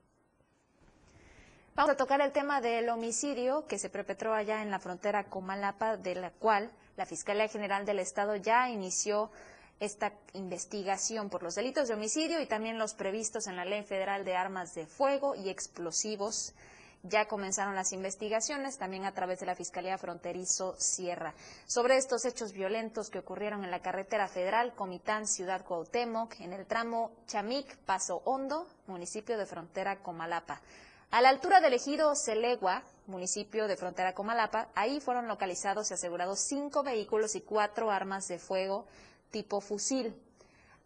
Vamos 1.81 1.95
a 1.95 1.97
tocar 1.97 2.21
el 2.21 2.31
tema 2.31 2.61
del 2.61 2.89
homicidio 2.89 3.65
que 3.65 3.79
se 3.79 3.89
perpetró 3.89 4.35
allá 4.35 4.61
en 4.61 4.69
la 4.69 4.77
frontera 4.77 5.23
Comalapa, 5.23 5.97
de 5.97 6.13
la 6.13 6.29
cual 6.29 6.69
la 6.95 7.07
Fiscalía 7.07 7.47
General 7.47 7.87
del 7.87 7.97
Estado 7.97 8.35
ya 8.35 8.69
inició 8.69 9.31
esta 9.79 10.13
investigación 10.33 11.31
por 11.31 11.41
los 11.41 11.55
delitos 11.55 11.87
de 11.87 11.95
homicidio 11.95 12.39
y 12.39 12.45
también 12.45 12.77
los 12.77 12.93
previstos 12.93 13.47
en 13.47 13.55
la 13.55 13.65
Ley 13.65 13.81
Federal 13.81 14.23
de 14.25 14.35
Armas 14.35 14.75
de 14.75 14.85
Fuego 14.85 15.33
y 15.33 15.49
Explosivos. 15.49 16.53
Ya 17.01 17.27
comenzaron 17.27 17.73
las 17.73 17.93
investigaciones 17.93 18.77
también 18.77 19.05
a 19.05 19.15
través 19.15 19.39
de 19.39 19.47
la 19.47 19.55
Fiscalía 19.55 19.97
Fronterizo 19.97 20.75
Sierra 20.77 21.33
sobre 21.65 21.97
estos 21.97 22.25
hechos 22.25 22.53
violentos 22.53 23.09
que 23.09 23.17
ocurrieron 23.17 23.63
en 23.63 23.71
la 23.71 23.81
carretera 23.81 24.27
federal 24.27 24.75
Comitán 24.75 25.25
Ciudad 25.25 25.65
Cuauhtémoc 25.65 26.41
en 26.41 26.53
el 26.53 26.67
tramo 26.67 27.09
Chamic 27.25 27.75
Paso 27.77 28.21
Hondo, 28.25 28.67
municipio 28.85 29.35
de 29.35 29.47
frontera 29.47 30.03
Comalapa. 30.03 30.61
A 31.11 31.19
la 31.19 31.27
altura 31.27 31.59
del 31.59 31.73
ejido 31.73 32.15
Celegua, 32.15 32.83
municipio 33.05 33.67
de 33.67 33.75
frontera 33.75 34.13
Comalapa, 34.13 34.69
ahí 34.75 35.01
fueron 35.01 35.27
localizados 35.27 35.91
y 35.91 35.93
asegurados 35.93 36.39
cinco 36.39 36.83
vehículos 36.83 37.35
y 37.35 37.41
cuatro 37.41 37.91
armas 37.91 38.29
de 38.29 38.39
fuego 38.39 38.85
tipo 39.29 39.59
fusil. 39.59 40.15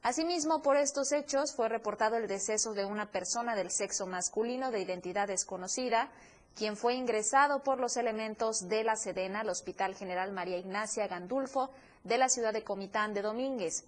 Asimismo, 0.01 0.63
por 0.63 0.77
estos 0.77 1.11
hechos 1.11 1.53
fue 1.53 1.69
reportado 1.69 2.17
el 2.17 2.27
deceso 2.27 2.73
de 2.73 2.85
una 2.85 3.11
persona 3.11 3.55
del 3.55 3.69
sexo 3.69 4.07
masculino 4.07 4.71
de 4.71 4.81
identidad 4.81 5.27
desconocida, 5.27 6.09
quien 6.55 6.75
fue 6.75 6.95
ingresado 6.95 7.61
por 7.61 7.79
los 7.79 7.95
elementos 7.95 8.67
de 8.67 8.83
la 8.83 8.95
Sedena 8.95 9.41
al 9.41 9.49
Hospital 9.49 9.93
General 9.93 10.31
María 10.31 10.57
Ignacia 10.57 11.07
Gandulfo 11.07 11.69
de 12.03 12.17
la 12.17 12.29
ciudad 12.29 12.51
de 12.51 12.63
Comitán 12.63 13.13
de 13.13 13.21
Domínguez. 13.21 13.83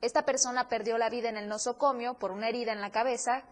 Esta 0.00 0.24
persona 0.24 0.68
perdió 0.68 0.98
la 0.98 1.10
vida 1.10 1.28
en 1.28 1.36
el 1.36 1.46
nosocomio 1.46 2.14
por 2.14 2.32
una 2.32 2.48
herida 2.48 2.72
en 2.72 2.80
la 2.80 2.90
cabeza 2.90 3.44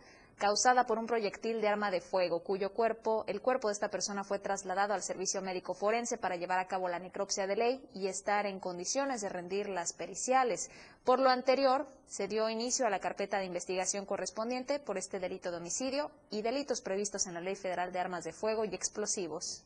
causada 0.42 0.86
por 0.86 0.98
un 0.98 1.06
proyectil 1.06 1.60
de 1.60 1.68
arma 1.68 1.92
de 1.92 2.00
fuego, 2.00 2.40
cuyo 2.42 2.72
cuerpo, 2.72 3.22
el 3.28 3.40
cuerpo 3.40 3.68
de 3.68 3.74
esta 3.74 3.92
persona 3.92 4.24
fue 4.24 4.40
trasladado 4.40 4.92
al 4.92 5.00
servicio 5.00 5.40
médico 5.40 5.72
forense 5.72 6.18
para 6.18 6.34
llevar 6.34 6.58
a 6.58 6.66
cabo 6.66 6.88
la 6.88 6.98
necropsia 6.98 7.46
de 7.46 7.54
ley 7.54 7.88
y 7.94 8.08
estar 8.08 8.44
en 8.46 8.58
condiciones 8.58 9.20
de 9.20 9.28
rendir 9.28 9.68
las 9.68 9.92
periciales. 9.92 10.68
Por 11.04 11.20
lo 11.20 11.30
anterior, 11.30 11.86
se 12.08 12.26
dio 12.26 12.50
inicio 12.50 12.88
a 12.88 12.90
la 12.90 12.98
carpeta 12.98 13.38
de 13.38 13.44
investigación 13.44 14.04
correspondiente 14.04 14.80
por 14.80 14.98
este 14.98 15.20
delito 15.20 15.52
de 15.52 15.58
homicidio 15.58 16.10
y 16.28 16.42
delitos 16.42 16.80
previstos 16.80 17.28
en 17.28 17.34
la 17.34 17.40
Ley 17.40 17.54
Federal 17.54 17.92
de 17.92 18.00
Armas 18.00 18.24
de 18.24 18.32
Fuego 18.32 18.64
y 18.64 18.74
Explosivos. 18.74 19.62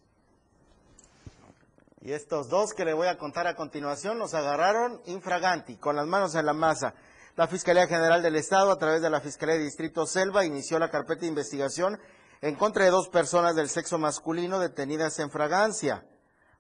Y 2.03 2.13
estos 2.13 2.51
dos 2.51 2.75
que 2.75 2.85
le 2.85 2.93
voy 2.93 3.09
a 3.09 3.17
contar 3.17 3.47
a 3.47 3.57
continuación 3.57 4.19
los 4.19 4.35
agarraron 4.35 5.01
infraganti, 5.07 5.77
con 5.77 5.97
las 5.97 6.07
manos 6.07 6.35
en 6.35 6.45
la 6.45 6.53
masa. 6.53 6.93
La 7.37 7.47
Fiscalía 7.49 7.87
General 7.87 8.23
del 8.23 8.37
Estado, 8.37 8.71
a 8.71 8.79
través 8.79 9.03
de 9.03 9.11
la 9.11 9.21
Fiscalía 9.21 9.57
de 9.57 9.65
Distrito 9.65 10.07
Selva, 10.07 10.47
inició 10.47 10.79
la 10.79 10.91
carpeta 10.91 11.21
de 11.21 11.27
investigación 11.27 12.01
en 12.41 12.55
contra 12.55 12.87
de 12.87 12.91
dos 12.91 13.11
personas 13.11 13.55
del 13.55 13.69
sexo 13.69 13.99
masculino 13.99 14.59
detenidas 14.59 15.19
en 15.19 15.31
fragancia 15.31 16.07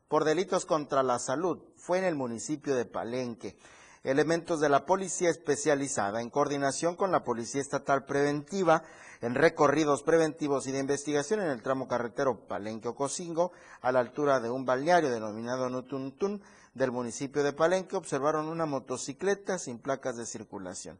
por 0.08 0.24
delitos 0.24 0.66
contra 0.66 1.02
la 1.02 1.18
salud. 1.18 1.62
Fue 1.78 1.96
en 1.96 2.04
el 2.04 2.14
municipio 2.14 2.74
de 2.74 2.84
Palenque. 2.84 3.56
Elementos 4.04 4.60
de 4.60 4.68
la 4.68 4.84
Policía 4.84 5.30
Especializada, 5.30 6.20
en 6.20 6.28
coordinación 6.28 6.94
con 6.94 7.10
la 7.10 7.24
Policía 7.24 7.62
Estatal 7.62 8.04
Preventiva, 8.04 8.82
en 9.22 9.34
recorridos 9.34 10.02
preventivos 10.02 10.66
y 10.66 10.72
de 10.72 10.80
investigación 10.80 11.40
en 11.40 11.48
el 11.48 11.62
tramo 11.62 11.88
carretero 11.88 12.46
Palenque-Ocosingo, 12.46 13.50
a 13.80 13.92
la 13.92 14.00
altura 14.00 14.40
de 14.40 14.50
un 14.50 14.66
balneario 14.66 15.08
denominado 15.08 15.70
Nutuntún 15.70 16.42
del 16.76 16.92
municipio 16.92 17.42
de 17.42 17.54
Palenque, 17.54 17.96
observaron 17.96 18.48
una 18.48 18.66
motocicleta 18.66 19.58
sin 19.58 19.78
placas 19.78 20.16
de 20.16 20.26
circulación. 20.26 20.98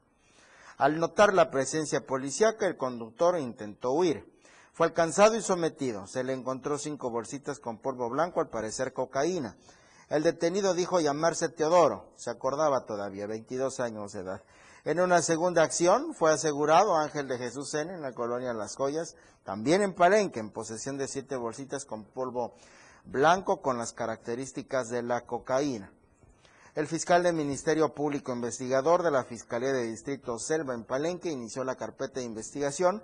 Al 0.79 0.99
notar 0.99 1.35
la 1.35 1.51
presencia 1.51 2.07
policíaca, 2.07 2.67
el 2.67 2.77
conductor 2.77 3.39
intentó 3.39 3.93
huir. 3.93 4.27
Fue 4.73 4.87
alcanzado 4.87 5.37
y 5.37 5.43
sometido. 5.43 6.07
Se 6.07 6.25
le 6.25 6.33
encontró 6.33 6.79
cinco 6.79 7.11
bolsitas 7.11 7.59
con 7.59 7.79
polvo 7.79 8.09
blanco, 8.09 8.41
al 8.41 8.49
parecer 8.49 8.95
cocaína. 8.95 9.57
El 10.09 10.23
detenido 10.23 10.73
dijo 10.73 11.01
llamarse 11.01 11.49
Teodoro, 11.49 12.13
se 12.17 12.31
acordaba 12.31 12.87
todavía, 12.87 13.27
22 13.27 13.81
años 13.81 14.13
de 14.13 14.21
edad. 14.21 14.43
En 14.85 15.01
una 15.01 15.21
segunda 15.21 15.63
acción 15.63 16.15
fue 16.15 16.33
asegurado 16.33 16.97
Ángel 16.97 17.27
de 17.27 17.39
Jesús 17.39 17.75
N. 17.75 17.93
en 17.93 18.03
la 18.03 18.13
colonia 18.13 18.55
Las 18.55 18.77
Joyas, 18.77 19.17
también 19.45 19.83
en 19.83 19.95
Palenque, 19.95 20.39
en 20.39 20.51
posesión 20.51 20.97
de 20.97 21.09
siete 21.09 21.37
bolsitas 21.37 21.85
con 21.85 22.05
polvo 22.05 22.55
blanco 23.07 23.61
con 23.63 23.79
las 23.79 23.93
características 23.93 24.89
de 24.91 25.03
la 25.03 25.23
cocaína. 25.23 25.91
El 26.75 26.87
fiscal 26.87 27.23
del 27.23 27.35
Ministerio 27.35 27.95
Público 27.95 28.33
Investigador 28.33 29.03
de 29.03 29.11
la 29.11 29.25
Fiscalía 29.25 29.73
de 29.73 29.85
Distrito 29.85 30.39
Selva 30.39 30.75
en 30.75 30.85
Palenque 30.85 31.31
inició 31.31 31.65
la 31.65 31.77
carpeta 31.77 32.21
de 32.21 32.27
investigación 32.27 33.03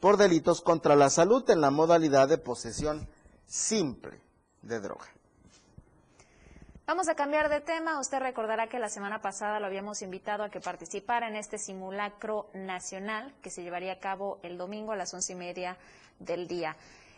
por 0.00 0.16
delitos 0.16 0.62
contra 0.62 0.96
la 0.96 1.10
salud 1.10 1.48
en 1.50 1.60
la 1.60 1.70
modalidad 1.70 2.28
de 2.28 2.38
posesión 2.38 3.06
simple 3.46 4.20
de 4.62 4.80
droga. 4.80 5.06
Vamos 6.86 7.08
a 7.08 7.14
cambiar 7.14 7.48
de 7.48 7.62
tema. 7.62 7.98
Usted 7.98 8.18
recordará 8.18 8.68
que 8.68 8.78
la 8.78 8.90
semana 8.90 9.22
pasada 9.22 9.58
lo 9.58 9.66
habíamos 9.66 10.02
invitado 10.02 10.42
a 10.42 10.50
que 10.50 10.60
participara 10.60 11.28
en 11.28 11.36
este 11.36 11.56
simulacro 11.56 12.50
nacional 12.52 13.34
que 13.42 13.48
se 13.48 13.62
llevaría 13.62 13.92
a 13.92 13.98
cabo 13.98 14.38
el 14.42 14.58
domingo 14.58 14.92
a 14.92 14.96
las 14.96 15.14
once 15.14 15.32
y 15.32 15.36
media 15.36 15.78
del 16.18 16.46
día. 16.46 16.76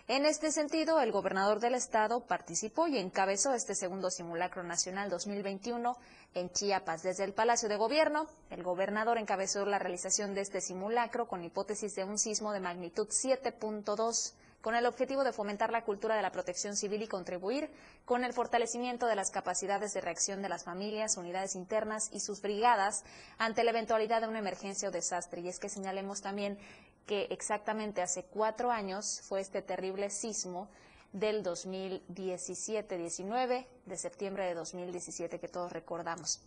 En 0.08 0.24
este 0.24 0.52
sentido, 0.52 1.00
el 1.00 1.10
gobernador 1.10 1.58
del 1.58 1.74
estado 1.74 2.20
participó 2.20 2.86
y 2.86 2.96
encabezó 2.96 3.54
este 3.54 3.74
segundo 3.74 4.08
simulacro 4.08 4.62
nacional 4.62 5.10
2021 5.10 5.96
en 6.34 6.48
Chiapas. 6.50 7.02
Desde 7.02 7.24
el 7.24 7.32
Palacio 7.32 7.68
de 7.68 7.76
Gobierno, 7.76 8.28
el 8.50 8.62
gobernador 8.62 9.18
encabezó 9.18 9.66
la 9.66 9.80
realización 9.80 10.32
de 10.32 10.42
este 10.42 10.60
simulacro 10.60 11.26
con 11.26 11.42
hipótesis 11.42 11.96
de 11.96 12.04
un 12.04 12.18
sismo 12.20 12.52
de 12.52 12.60
magnitud 12.60 13.08
7.2 13.08 14.34
con 14.60 14.76
el 14.76 14.86
objetivo 14.86 15.24
de 15.24 15.32
fomentar 15.32 15.70
la 15.70 15.84
cultura 15.84 16.14
de 16.14 16.22
la 16.22 16.30
protección 16.30 16.76
civil 16.76 17.02
y 17.02 17.08
contribuir 17.08 17.68
con 18.04 18.22
el 18.24 18.32
fortalecimiento 18.32 19.06
de 19.06 19.16
las 19.16 19.32
capacidades 19.32 19.92
de 19.92 20.00
reacción 20.00 20.40
de 20.40 20.48
las 20.48 20.64
familias, 20.64 21.16
unidades 21.16 21.56
internas 21.56 22.10
y 22.12 22.20
sus 22.20 22.42
brigadas 22.42 23.04
ante 23.38 23.64
la 23.64 23.70
eventualidad 23.70 24.20
de 24.20 24.28
una 24.28 24.38
emergencia 24.38 24.88
o 24.88 24.92
desastre. 24.92 25.40
Y 25.40 25.48
es 25.48 25.58
que 25.58 25.68
señalemos 25.68 26.20
también 26.20 26.58
que 27.06 27.28
exactamente 27.30 28.02
hace 28.02 28.24
cuatro 28.24 28.70
años 28.70 29.22
fue 29.22 29.40
este 29.40 29.62
terrible 29.62 30.10
sismo 30.10 30.68
del 31.12 31.42
2017-19, 31.44 33.66
de 33.86 33.96
septiembre 33.96 34.44
de 34.44 34.54
2017, 34.54 35.38
que 35.38 35.48
todos 35.48 35.72
recordamos. 35.72 36.40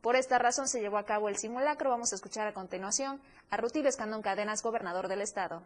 Por 0.00 0.16
esta 0.16 0.38
razón 0.38 0.66
se 0.68 0.80
llevó 0.80 0.98
a 0.98 1.04
cabo 1.04 1.28
el 1.28 1.36
simulacro. 1.36 1.90
Vamos 1.90 2.12
a 2.12 2.16
escuchar 2.16 2.46
a 2.46 2.54
continuación 2.54 3.20
a 3.50 3.56
Rutilio 3.56 3.88
Escandón 3.88 4.22
Cadenas, 4.22 4.62
gobernador 4.62 5.08
del 5.08 5.20
estado 5.20 5.64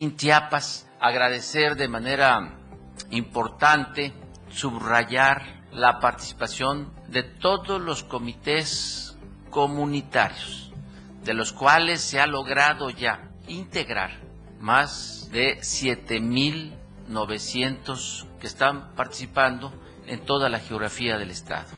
en 0.00 0.16
Chiapas, 0.16 0.88
agradecer 0.98 1.76
de 1.76 1.86
manera 1.86 2.56
importante, 3.10 4.14
subrayar 4.48 5.66
la 5.72 6.00
participación 6.00 6.90
de 7.08 7.22
todos 7.22 7.78
los 7.78 8.02
comités 8.02 9.18
comunitarios, 9.50 10.72
de 11.22 11.34
los 11.34 11.52
cuales 11.52 12.00
se 12.00 12.18
ha 12.18 12.26
logrado 12.26 12.88
ya 12.88 13.29
integrar 13.50 14.12
más 14.60 15.28
de 15.32 15.58
7.900 15.58 18.38
que 18.38 18.46
están 18.46 18.94
participando 18.94 19.72
en 20.06 20.24
toda 20.24 20.48
la 20.48 20.60
geografía 20.60 21.18
del 21.18 21.30
Estado. 21.30 21.68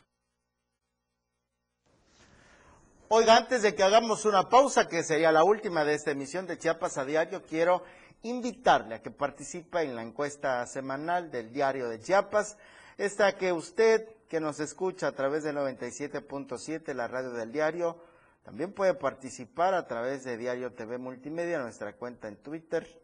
Oiga, 3.09 3.35
antes 3.37 3.61
de 3.61 3.75
que 3.75 3.83
hagamos 3.83 4.25
una 4.25 4.49
pausa, 4.49 4.87
que 4.87 5.03
sería 5.03 5.31
la 5.31 5.43
última 5.43 5.85
de 5.85 5.93
esta 5.93 6.09
emisión 6.11 6.47
de 6.47 6.57
Chiapas 6.57 6.97
a 6.97 7.05
Diario, 7.05 7.43
quiero 7.43 7.83
invitarle 8.23 8.95
a 8.95 9.01
que 9.01 9.11
participe 9.11 9.81
en 9.81 9.95
la 9.95 10.01
encuesta 10.01 10.65
semanal 10.65 11.29
del 11.29 11.53
diario 11.53 11.89
de 11.89 11.99
Chiapas, 11.99 12.57
esta 12.97 13.37
que 13.37 13.51
usted 13.51 14.07
que 14.29 14.39
nos 14.39 14.59
escucha 14.59 15.05
a 15.07 15.11
través 15.11 15.43
del 15.43 15.57
97.7, 15.57 16.95
la 16.95 17.07
radio 17.07 17.29
del 17.31 17.51
diario, 17.51 17.99
también 18.43 18.73
puede 18.73 18.93
participar 18.93 19.73
a 19.73 19.87
través 19.87 20.25
de 20.25 20.37
Diario 20.37 20.73
TV 20.73 20.97
Multimedia, 20.97 21.59
nuestra 21.59 21.93
cuenta 21.93 22.27
en 22.27 22.35
Twitter. 22.35 23.01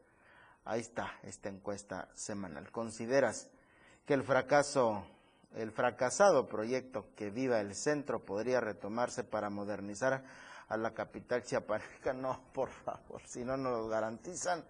Ahí 0.66 0.82
está 0.82 1.18
esta 1.24 1.48
encuesta 1.48 2.10
semanal. 2.14 2.72
¿Consideras 2.72 3.50
que 4.06 4.14
el 4.14 4.24
fracaso, 4.24 5.06
el 5.56 5.72
fracasado 5.72 6.48
proyecto 6.48 7.08
que 7.16 7.30
viva 7.30 7.62
el 7.62 7.74
centro 7.74 8.26
podría 8.26 8.60
retomarse 8.60 9.24
para 9.24 9.50
modernizar 9.50 10.26
a 10.68 10.78
la 10.78 10.94
capital 10.94 11.44
chiapaneca? 11.44 12.14
No, 12.14 12.42
por 12.54 12.70
favor, 12.70 13.22
si 13.26 13.46
no 13.46 13.56
nos 13.56 13.90
garantizan 13.90 14.66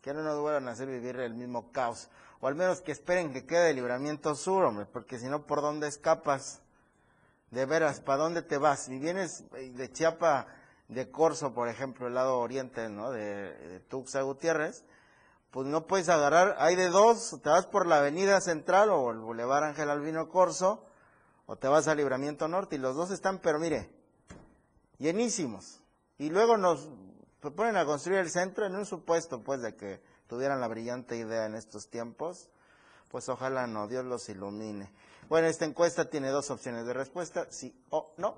que 0.00 0.14
no 0.14 0.22
nos 0.22 0.40
vuelvan 0.40 0.68
a 0.68 0.72
hacer 0.72 0.88
vivir 0.88 1.16
el 1.20 1.34
mismo 1.34 1.70
caos. 1.70 2.08
O 2.40 2.46
al 2.46 2.54
menos 2.54 2.80
que 2.80 2.92
esperen 2.92 3.32
que 3.32 3.46
quede 3.46 3.70
el 3.70 3.76
libramiento 3.76 4.34
sur, 4.34 4.64
hombre, 4.64 4.86
porque 4.86 5.18
si 5.18 5.26
no, 5.26 5.46
¿por 5.46 5.60
dónde 5.60 5.86
escapas? 5.86 6.60
De 7.54 7.66
veras, 7.66 8.00
¿para 8.00 8.24
dónde 8.24 8.42
te 8.42 8.58
vas? 8.58 8.86
Si 8.86 8.98
vienes 8.98 9.44
eh, 9.54 9.70
de 9.70 9.92
Chiapa, 9.92 10.48
de 10.88 11.12
Corzo, 11.12 11.54
por 11.54 11.68
ejemplo, 11.68 12.08
el 12.08 12.14
lado 12.14 12.40
oriente, 12.40 12.88
¿no? 12.88 13.12
De, 13.12 13.78
Tuxa 13.88 14.22
Gutiérrez, 14.22 14.84
pues 15.52 15.68
no 15.68 15.86
puedes 15.86 16.08
agarrar, 16.08 16.56
hay 16.58 16.74
de 16.74 16.88
dos, 16.88 17.38
te 17.44 17.48
vas 17.48 17.66
por 17.66 17.86
la 17.86 17.98
avenida 17.98 18.40
central 18.40 18.90
o 18.90 19.12
el 19.12 19.18
Boulevard 19.18 19.62
Ángel 19.62 19.88
Albino 19.88 20.28
Corso, 20.28 20.84
o 21.46 21.54
te 21.54 21.68
vas 21.68 21.86
a 21.86 21.94
Libramiento 21.94 22.48
Norte 22.48 22.74
y 22.74 22.80
los 22.80 22.96
dos 22.96 23.12
están, 23.12 23.38
pero 23.38 23.60
mire, 23.60 23.88
llenísimos. 24.98 25.80
Y 26.18 26.30
luego 26.30 26.56
nos 26.56 26.90
ponen 27.54 27.76
a 27.76 27.84
construir 27.84 28.18
el 28.18 28.30
centro 28.30 28.66
en 28.66 28.74
un 28.74 28.84
supuesto, 28.84 29.44
pues, 29.44 29.62
de 29.62 29.76
que 29.76 30.02
tuvieran 30.26 30.60
la 30.60 30.66
brillante 30.66 31.16
idea 31.16 31.46
en 31.46 31.54
estos 31.54 31.88
tiempos. 31.88 32.50
Pues 33.12 33.28
ojalá 33.28 33.68
no, 33.68 33.86
Dios 33.86 34.04
los 34.04 34.28
ilumine. 34.28 34.90
Bueno, 35.34 35.48
esta 35.48 35.64
encuesta 35.64 36.08
tiene 36.08 36.28
dos 36.28 36.48
opciones 36.52 36.86
de 36.86 36.92
respuesta, 36.92 37.48
sí 37.50 37.74
o 37.90 38.14
no. 38.18 38.36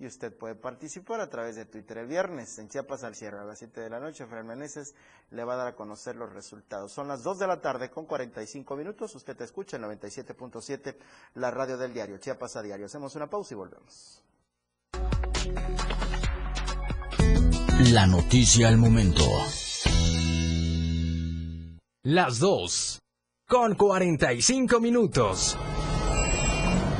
Y 0.00 0.06
usted 0.06 0.36
puede 0.36 0.56
participar 0.56 1.20
a 1.20 1.30
través 1.30 1.54
de 1.54 1.64
Twitter 1.64 1.98
el 1.98 2.08
viernes 2.08 2.58
en 2.58 2.68
Chiapas 2.68 3.04
al 3.04 3.14
cierre 3.14 3.38
a 3.38 3.44
las 3.44 3.60
7 3.60 3.80
de 3.80 3.88
la 3.88 4.00
noche. 4.00 4.26
Fran 4.26 4.44
Meneses 4.44 4.96
le 5.30 5.44
va 5.44 5.54
a 5.54 5.56
dar 5.58 5.68
a 5.68 5.76
conocer 5.76 6.16
los 6.16 6.32
resultados. 6.32 6.90
Son 6.90 7.06
las 7.06 7.22
2 7.22 7.38
de 7.38 7.46
la 7.46 7.60
tarde 7.60 7.88
con 7.88 8.06
45 8.06 8.74
minutos. 8.74 9.14
Usted 9.14 9.36
te 9.36 9.44
escucha 9.44 9.76
en 9.76 9.84
97.7, 9.84 10.96
la 11.34 11.52
radio 11.52 11.78
del 11.78 11.94
diario 11.94 12.18
Chiapas 12.18 12.56
a 12.56 12.62
diario. 12.62 12.86
Hacemos 12.86 13.14
una 13.14 13.30
pausa 13.30 13.54
y 13.54 13.56
volvemos. 13.56 14.20
La 17.92 18.08
noticia 18.08 18.66
al 18.66 18.78
momento. 18.78 19.22
Las 22.02 22.40
2. 22.40 22.98
Con 23.46 23.76
45 23.76 24.80
minutos. 24.80 25.56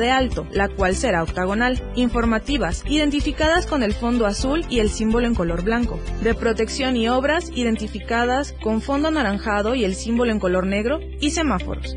de 0.00 0.10
alto, 0.10 0.46
la 0.50 0.68
cual 0.68 0.94
será 0.94 1.22
octagonal. 1.22 1.82
Informativas, 1.94 2.82
identificadas 2.86 3.66
con 3.66 3.82
el 3.82 3.92
fondo 3.92 4.26
azul 4.26 4.64
y 4.68 4.80
el 4.80 4.90
símbolo 4.90 5.26
en 5.26 5.34
color 5.34 5.62
blanco. 5.62 6.00
De 6.22 6.34
protección 6.34 6.96
y 6.96 7.08
obras, 7.08 7.50
identificadas 7.54 8.54
con 8.62 8.82
fondo 8.82 9.08
anaranjado 9.08 9.74
y 9.74 9.84
el 9.84 9.94
símbolo 9.94 10.32
en 10.32 10.40
color 10.40 10.66
negro. 10.66 11.00
Y 11.20 11.30
semáforos. 11.30 11.96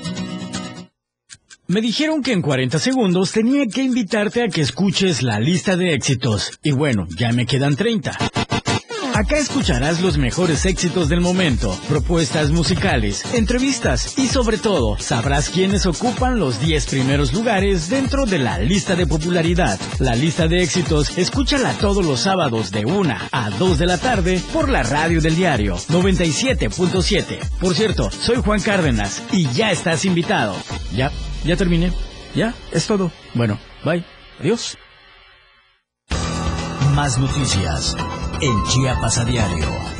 Me 1.71 1.79
dijeron 1.79 2.21
que 2.21 2.33
en 2.33 2.41
40 2.41 2.79
segundos 2.79 3.31
tenía 3.31 3.65
que 3.65 3.81
invitarte 3.81 4.43
a 4.43 4.49
que 4.49 4.59
escuches 4.59 5.23
la 5.23 5.39
lista 5.39 5.77
de 5.77 5.93
éxitos. 5.93 6.59
Y 6.61 6.71
bueno, 6.71 7.07
ya 7.17 7.31
me 7.31 7.45
quedan 7.45 7.77
30. 7.77 8.11
Acá 9.13 9.37
escucharás 9.37 10.01
los 10.01 10.17
mejores 10.17 10.65
éxitos 10.65 11.07
del 11.07 11.21
momento, 11.21 11.79
propuestas 11.87 12.51
musicales, 12.51 13.23
entrevistas 13.33 14.17
y 14.17 14.27
sobre 14.27 14.57
todo 14.57 14.97
sabrás 14.99 15.49
quiénes 15.49 15.85
ocupan 15.85 16.39
los 16.39 16.59
10 16.59 16.87
primeros 16.87 17.31
lugares 17.31 17.89
dentro 17.89 18.25
de 18.25 18.39
la 18.39 18.59
lista 18.59 18.97
de 18.97 19.07
popularidad. 19.07 19.79
La 19.99 20.15
lista 20.15 20.49
de 20.49 20.63
éxitos, 20.63 21.17
escúchala 21.17 21.71
todos 21.75 22.05
los 22.05 22.19
sábados 22.19 22.71
de 22.71 22.83
1 22.83 23.15
a 23.31 23.49
2 23.49 23.79
de 23.79 23.85
la 23.85 23.97
tarde 23.97 24.41
por 24.51 24.67
la 24.67 24.83
radio 24.83 25.21
del 25.21 25.37
diario 25.37 25.77
97.7. 25.77 27.39
Por 27.61 27.75
cierto, 27.75 28.11
soy 28.11 28.41
Juan 28.43 28.61
Cárdenas 28.61 29.23
y 29.31 29.47
ya 29.53 29.71
estás 29.71 30.03
invitado. 30.03 30.53
Ya, 30.93 31.11
ya 31.43 31.55
terminé. 31.57 31.91
Ya, 32.35 32.53
es 32.71 32.87
todo. 32.87 33.11
Bueno, 33.33 33.59
bye. 33.83 34.03
Adiós. 34.39 34.77
Más 36.95 37.17
noticias 37.17 37.95
en 38.41 38.63
Chiapas 38.65 39.17
a 39.17 39.25
diario. 39.25 39.90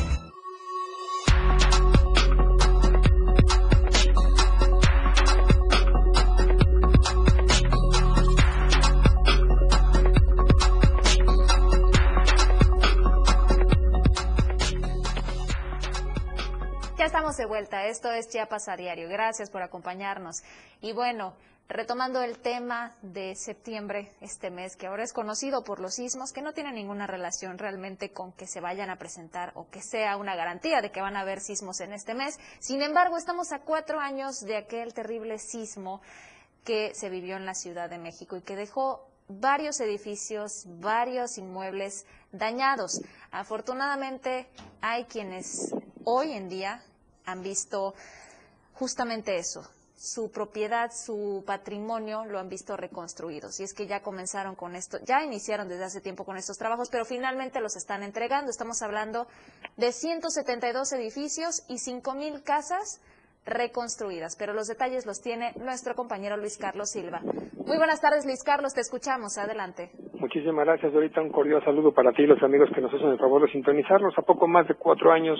Ya 17.02 17.06
estamos 17.06 17.36
de 17.36 17.46
vuelta. 17.46 17.86
Esto 17.86 18.12
es 18.12 18.28
Chiapas 18.28 18.68
a 18.68 18.76
diario. 18.76 19.08
Gracias 19.08 19.50
por 19.50 19.60
acompañarnos. 19.60 20.44
Y 20.80 20.92
bueno, 20.92 21.34
retomando 21.68 22.22
el 22.22 22.38
tema 22.38 22.94
de 23.02 23.34
septiembre, 23.34 24.12
este 24.20 24.52
mes, 24.52 24.76
que 24.76 24.86
ahora 24.86 25.02
es 25.02 25.12
conocido 25.12 25.64
por 25.64 25.80
los 25.80 25.94
sismos, 25.94 26.32
que 26.32 26.42
no 26.42 26.52
tiene 26.52 26.70
ninguna 26.70 27.08
relación 27.08 27.58
realmente 27.58 28.12
con 28.12 28.30
que 28.30 28.46
se 28.46 28.60
vayan 28.60 28.88
a 28.88 28.98
presentar 28.98 29.50
o 29.56 29.68
que 29.68 29.82
sea 29.82 30.16
una 30.16 30.36
garantía 30.36 30.80
de 30.80 30.92
que 30.92 31.00
van 31.00 31.16
a 31.16 31.22
haber 31.22 31.40
sismos 31.40 31.80
en 31.80 31.92
este 31.92 32.14
mes. 32.14 32.38
Sin 32.60 32.82
embargo, 32.82 33.16
estamos 33.16 33.50
a 33.50 33.62
cuatro 33.62 33.98
años 33.98 34.38
de 34.42 34.58
aquel 34.58 34.94
terrible 34.94 35.40
sismo 35.40 36.02
que 36.62 36.94
se 36.94 37.10
vivió 37.10 37.36
en 37.36 37.46
la 37.46 37.54
Ciudad 37.54 37.90
de 37.90 37.98
México 37.98 38.36
y 38.36 38.42
que 38.42 38.54
dejó 38.54 39.08
varios 39.26 39.80
edificios, 39.80 40.66
varios 40.78 41.36
inmuebles 41.36 42.06
dañados. 42.30 43.00
Afortunadamente, 43.32 44.46
hay 44.80 45.06
quienes 45.06 45.74
hoy 46.04 46.32
en 46.34 46.48
día 46.48 46.80
han 47.26 47.42
visto 47.42 47.94
justamente 48.74 49.36
eso, 49.36 49.68
su 50.02 50.32
propiedad, 50.32 50.90
su 50.92 51.44
patrimonio 51.46 52.24
lo 52.24 52.40
han 52.40 52.48
visto 52.48 52.76
reconstruidos. 52.76 53.60
Y 53.60 53.62
es 53.62 53.72
que 53.72 53.86
ya 53.86 54.02
comenzaron 54.02 54.56
con 54.56 54.74
esto, 54.74 54.98
ya 55.04 55.22
iniciaron 55.22 55.68
desde 55.68 55.84
hace 55.84 56.00
tiempo 56.00 56.24
con 56.24 56.36
estos 56.36 56.58
trabajos, 56.58 56.88
pero 56.90 57.04
finalmente 57.04 57.60
los 57.60 57.76
están 57.76 58.02
entregando. 58.02 58.50
Estamos 58.50 58.82
hablando 58.82 59.28
de 59.76 59.92
172 59.92 60.92
edificios 60.92 61.62
y 61.68 61.74
5.000 61.74 62.42
casas 62.42 63.00
reconstruidas, 63.44 64.34
pero 64.36 64.52
los 64.54 64.66
detalles 64.66 65.06
los 65.06 65.20
tiene 65.20 65.52
nuestro 65.56 65.94
compañero 65.94 66.36
Luis 66.36 66.58
Carlos 66.58 66.90
Silva. 66.90 67.20
Muy 67.64 67.76
buenas 67.76 68.00
tardes, 68.00 68.24
Luis 68.24 68.42
Carlos, 68.42 68.74
te 68.74 68.80
escuchamos. 68.80 69.38
Adelante. 69.38 69.92
Muchísimas 70.34 70.64
gracias, 70.64 70.94
ahorita 70.94 71.20
un 71.20 71.28
cordial 71.28 71.62
saludo 71.62 71.92
para 71.92 72.10
ti 72.12 72.22
y 72.22 72.26
los 72.26 72.42
amigos 72.42 72.70
que 72.74 72.80
nos 72.80 72.90
hacen 72.94 73.10
el 73.10 73.18
favor 73.18 73.42
de 73.42 73.52
sintonizarnos 73.52 74.16
a 74.16 74.22
poco 74.22 74.48
más 74.48 74.66
de 74.66 74.76
cuatro 74.76 75.12
años 75.12 75.38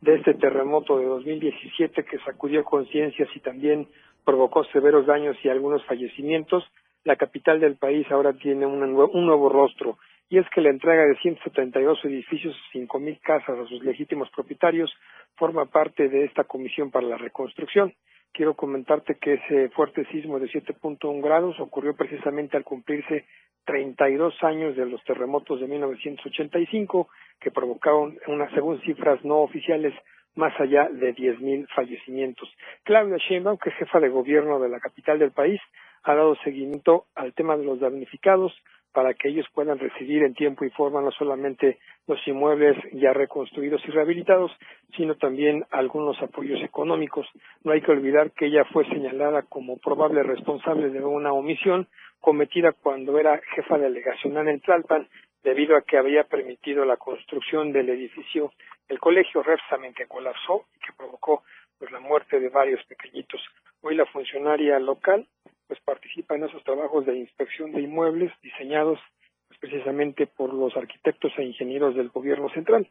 de 0.00 0.14
este 0.14 0.32
terremoto 0.32 0.98
de 0.98 1.04
2017 1.04 2.06
que 2.06 2.18
sacudió 2.20 2.64
conciencias 2.64 3.28
y 3.34 3.40
también 3.40 3.86
provocó 4.24 4.64
severos 4.64 5.04
daños 5.04 5.36
y 5.44 5.50
algunos 5.50 5.84
fallecimientos. 5.84 6.64
La 7.04 7.16
capital 7.16 7.60
del 7.60 7.76
país 7.76 8.10
ahora 8.10 8.32
tiene 8.32 8.64
un 8.64 8.80
nuevo, 8.80 9.10
un 9.12 9.26
nuevo 9.26 9.50
rostro 9.50 9.98
y 10.30 10.38
es 10.38 10.48
que 10.54 10.62
la 10.62 10.70
entrega 10.70 11.02
de 11.02 11.16
172 11.16 12.02
edificios 12.06 12.56
y 12.72 12.78
5.000 12.78 13.20
casas 13.20 13.58
a 13.58 13.66
sus 13.66 13.84
legítimos 13.84 14.30
propietarios 14.30 14.90
forma 15.36 15.66
parte 15.66 16.08
de 16.08 16.24
esta 16.24 16.44
comisión 16.44 16.90
para 16.90 17.06
la 17.06 17.18
reconstrucción. 17.18 17.92
Quiero 18.32 18.54
comentarte 18.54 19.16
que 19.16 19.34
ese 19.34 19.68
fuerte 19.70 20.04
sismo 20.06 20.38
de 20.38 20.48
7.1 20.48 21.22
grados 21.22 21.58
ocurrió 21.60 21.94
precisamente 21.94 22.56
al 22.56 22.64
cumplirse 22.64 23.26
32 23.64 24.34
años 24.42 24.76
de 24.76 24.86
los 24.86 25.02
terremotos 25.04 25.60
de 25.60 25.66
1985 25.66 27.08
que 27.40 27.50
provocaron 27.50 28.18
unas 28.26 28.52
según 28.52 28.80
cifras 28.82 29.24
no 29.24 29.38
oficiales 29.38 29.94
más 30.34 30.58
allá 30.60 30.88
de 30.88 31.14
10.000 31.14 31.68
fallecimientos. 31.74 32.48
Claudia 32.84 33.16
Sheinbaum, 33.18 33.58
que 33.58 33.70
es 33.70 33.76
jefa 33.76 34.00
de 34.00 34.08
gobierno 34.08 34.60
de 34.60 34.68
la 34.68 34.80
capital 34.80 35.18
del 35.18 35.32
país, 35.32 35.60
ha 36.04 36.14
dado 36.14 36.36
seguimiento 36.36 37.06
al 37.14 37.34
tema 37.34 37.56
de 37.56 37.64
los 37.64 37.80
damnificados 37.80 38.52
para 38.92 39.14
que 39.14 39.28
ellos 39.28 39.46
puedan 39.54 39.78
recibir 39.78 40.22
en 40.22 40.34
tiempo 40.34 40.64
y 40.64 40.70
forma 40.70 41.00
no 41.00 41.10
solamente 41.12 41.78
los 42.06 42.18
inmuebles 42.26 42.76
ya 42.92 43.12
reconstruidos 43.12 43.82
y 43.86 43.90
rehabilitados, 43.90 44.50
sino 44.96 45.14
también 45.16 45.64
algunos 45.70 46.20
apoyos 46.22 46.60
económicos. 46.62 47.26
No 47.64 47.72
hay 47.72 47.80
que 47.82 47.92
olvidar 47.92 48.32
que 48.32 48.46
ella 48.46 48.64
fue 48.72 48.84
señalada 48.86 49.42
como 49.42 49.78
probable 49.78 50.22
responsable 50.22 50.90
de 50.90 51.04
una 51.04 51.32
omisión 51.32 51.86
cometida 52.20 52.72
cuando 52.72 53.18
era 53.18 53.40
jefa 53.54 53.78
delegacional 53.78 54.48
en 54.48 54.60
Tlalpan, 54.60 55.08
debido 55.42 55.76
a 55.76 55.82
que 55.82 55.96
había 55.96 56.24
permitido 56.24 56.84
la 56.84 56.96
construcción 56.96 57.72
del 57.72 57.88
edificio, 57.88 58.52
el 58.88 58.98
colegio 58.98 59.42
Refsamen, 59.42 59.94
que 59.94 60.06
colapsó 60.06 60.66
y 60.76 60.80
que 60.80 60.92
provocó 60.96 61.44
pues 61.80 61.90
la 61.92 61.98
muerte 61.98 62.38
de 62.38 62.50
varios 62.50 62.84
pequeñitos. 62.84 63.40
Hoy 63.80 63.96
la 63.96 64.04
funcionaria 64.04 64.78
local 64.78 65.26
pues 65.66 65.80
participa 65.80 66.36
en 66.36 66.44
esos 66.44 66.62
trabajos 66.62 67.06
de 67.06 67.16
inspección 67.16 67.72
de 67.72 67.80
inmuebles 67.80 68.30
diseñados 68.42 69.00
pues, 69.48 69.58
precisamente 69.60 70.26
por 70.26 70.52
los 70.52 70.76
arquitectos 70.76 71.32
e 71.38 71.44
ingenieros 71.44 71.96
del 71.96 72.10
gobierno 72.10 72.50
central. 72.50 72.86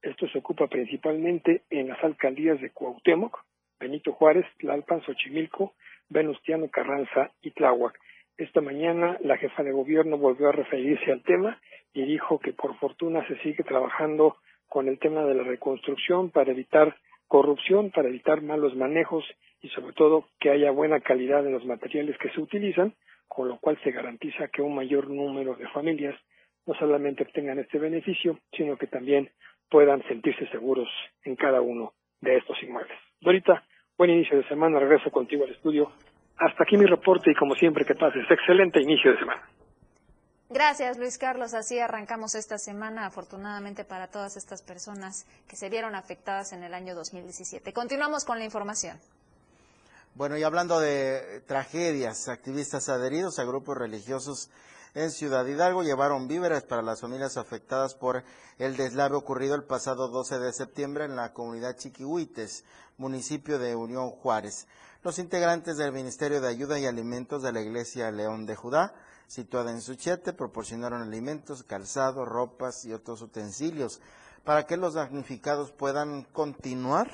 Esto 0.00 0.26
se 0.28 0.38
ocupa 0.38 0.66
principalmente 0.66 1.62
en 1.68 1.88
las 1.88 2.02
alcaldías 2.02 2.58
de 2.62 2.70
Cuauhtémoc, 2.70 3.38
Benito 3.78 4.12
Juárez, 4.12 4.46
Tlalpan, 4.58 5.02
Xochimilco, 5.02 5.74
Venustiano 6.08 6.70
Carranza 6.70 7.32
y 7.42 7.50
Tláhuac. 7.50 8.00
Esta 8.38 8.62
mañana 8.62 9.18
la 9.20 9.36
jefa 9.36 9.62
de 9.62 9.72
gobierno 9.72 10.16
volvió 10.16 10.48
a 10.48 10.52
referirse 10.52 11.12
al 11.12 11.22
tema 11.22 11.60
y 11.92 12.06
dijo 12.06 12.38
que 12.38 12.54
por 12.54 12.78
fortuna 12.78 13.26
se 13.28 13.36
sigue 13.42 13.62
trabajando 13.62 14.38
con 14.68 14.88
el 14.88 14.98
tema 14.98 15.24
de 15.26 15.34
la 15.34 15.42
reconstrucción 15.42 16.30
para 16.30 16.52
evitar 16.52 16.96
corrupción, 17.32 17.90
para 17.90 18.08
evitar 18.08 18.42
malos 18.42 18.76
manejos 18.76 19.24
y 19.62 19.68
sobre 19.70 19.94
todo 19.94 20.26
que 20.38 20.50
haya 20.50 20.70
buena 20.70 21.00
calidad 21.00 21.46
en 21.46 21.54
los 21.54 21.64
materiales 21.64 22.18
que 22.18 22.28
se 22.28 22.38
utilizan, 22.38 22.92
con 23.26 23.48
lo 23.48 23.56
cual 23.56 23.78
se 23.82 23.90
garantiza 23.90 24.48
que 24.48 24.60
un 24.60 24.74
mayor 24.74 25.08
número 25.08 25.54
de 25.54 25.66
familias 25.68 26.14
no 26.66 26.74
solamente 26.74 27.22
obtengan 27.22 27.58
este 27.58 27.78
beneficio, 27.78 28.38
sino 28.54 28.76
que 28.76 28.86
también 28.86 29.30
puedan 29.70 30.02
sentirse 30.08 30.46
seguros 30.48 30.90
en 31.24 31.34
cada 31.36 31.62
uno 31.62 31.94
de 32.20 32.36
estos 32.36 32.62
inmuebles. 32.62 32.98
Dorita, 33.18 33.64
buen 33.96 34.10
inicio 34.10 34.36
de 34.36 34.46
semana, 34.46 34.78
regreso 34.78 35.10
contigo 35.10 35.44
al 35.44 35.52
estudio. 35.52 35.90
Hasta 36.36 36.64
aquí 36.64 36.76
mi 36.76 36.84
reporte 36.84 37.30
y 37.30 37.34
como 37.34 37.54
siempre 37.54 37.86
que 37.86 37.94
pases, 37.94 38.30
excelente 38.30 38.78
inicio 38.78 39.10
de 39.10 39.18
semana. 39.18 39.42
Gracias, 40.52 40.98
Luis 40.98 41.16
Carlos. 41.16 41.54
Así 41.54 41.78
arrancamos 41.78 42.34
esta 42.34 42.58
semana, 42.58 43.06
afortunadamente 43.06 43.84
para 43.84 44.08
todas 44.08 44.36
estas 44.36 44.60
personas 44.60 45.24
que 45.48 45.56
se 45.56 45.70
vieron 45.70 45.94
afectadas 45.94 46.52
en 46.52 46.62
el 46.62 46.74
año 46.74 46.94
2017. 46.94 47.72
Continuamos 47.72 48.26
con 48.26 48.38
la 48.38 48.44
información. 48.44 49.00
Bueno, 50.14 50.36
y 50.36 50.42
hablando 50.42 50.78
de 50.78 51.42
tragedias, 51.46 52.28
activistas 52.28 52.90
adheridos 52.90 53.38
a 53.38 53.44
grupos 53.44 53.78
religiosos 53.78 54.50
en 54.92 55.10
Ciudad 55.10 55.46
Hidalgo 55.46 55.84
llevaron 55.84 56.28
víveres 56.28 56.64
para 56.64 56.82
las 56.82 57.00
familias 57.00 57.38
afectadas 57.38 57.94
por 57.94 58.22
el 58.58 58.76
deslave 58.76 59.16
ocurrido 59.16 59.54
el 59.54 59.64
pasado 59.64 60.08
12 60.08 60.38
de 60.38 60.52
septiembre 60.52 61.06
en 61.06 61.16
la 61.16 61.32
comunidad 61.32 61.78
Chiquihuites, 61.78 62.64
municipio 62.98 63.58
de 63.58 63.74
Unión 63.74 64.10
Juárez. 64.10 64.66
Los 65.02 65.18
integrantes 65.18 65.78
del 65.78 65.92
Ministerio 65.92 66.42
de 66.42 66.48
Ayuda 66.48 66.78
y 66.78 66.84
Alimentos 66.84 67.42
de 67.42 67.52
la 67.52 67.62
Iglesia 67.62 68.10
León 68.10 68.44
de 68.44 68.54
Judá 68.54 68.92
situada 69.32 69.70
en 69.70 69.80
Suchete, 69.80 70.34
proporcionaron 70.34 71.00
alimentos, 71.00 71.62
calzado, 71.62 72.26
ropas 72.26 72.84
y 72.84 72.92
otros 72.92 73.22
utensilios 73.22 74.02
para 74.44 74.66
que 74.66 74.76
los 74.76 74.92
damnificados 74.92 75.72
puedan 75.72 76.24
continuar 76.24 77.10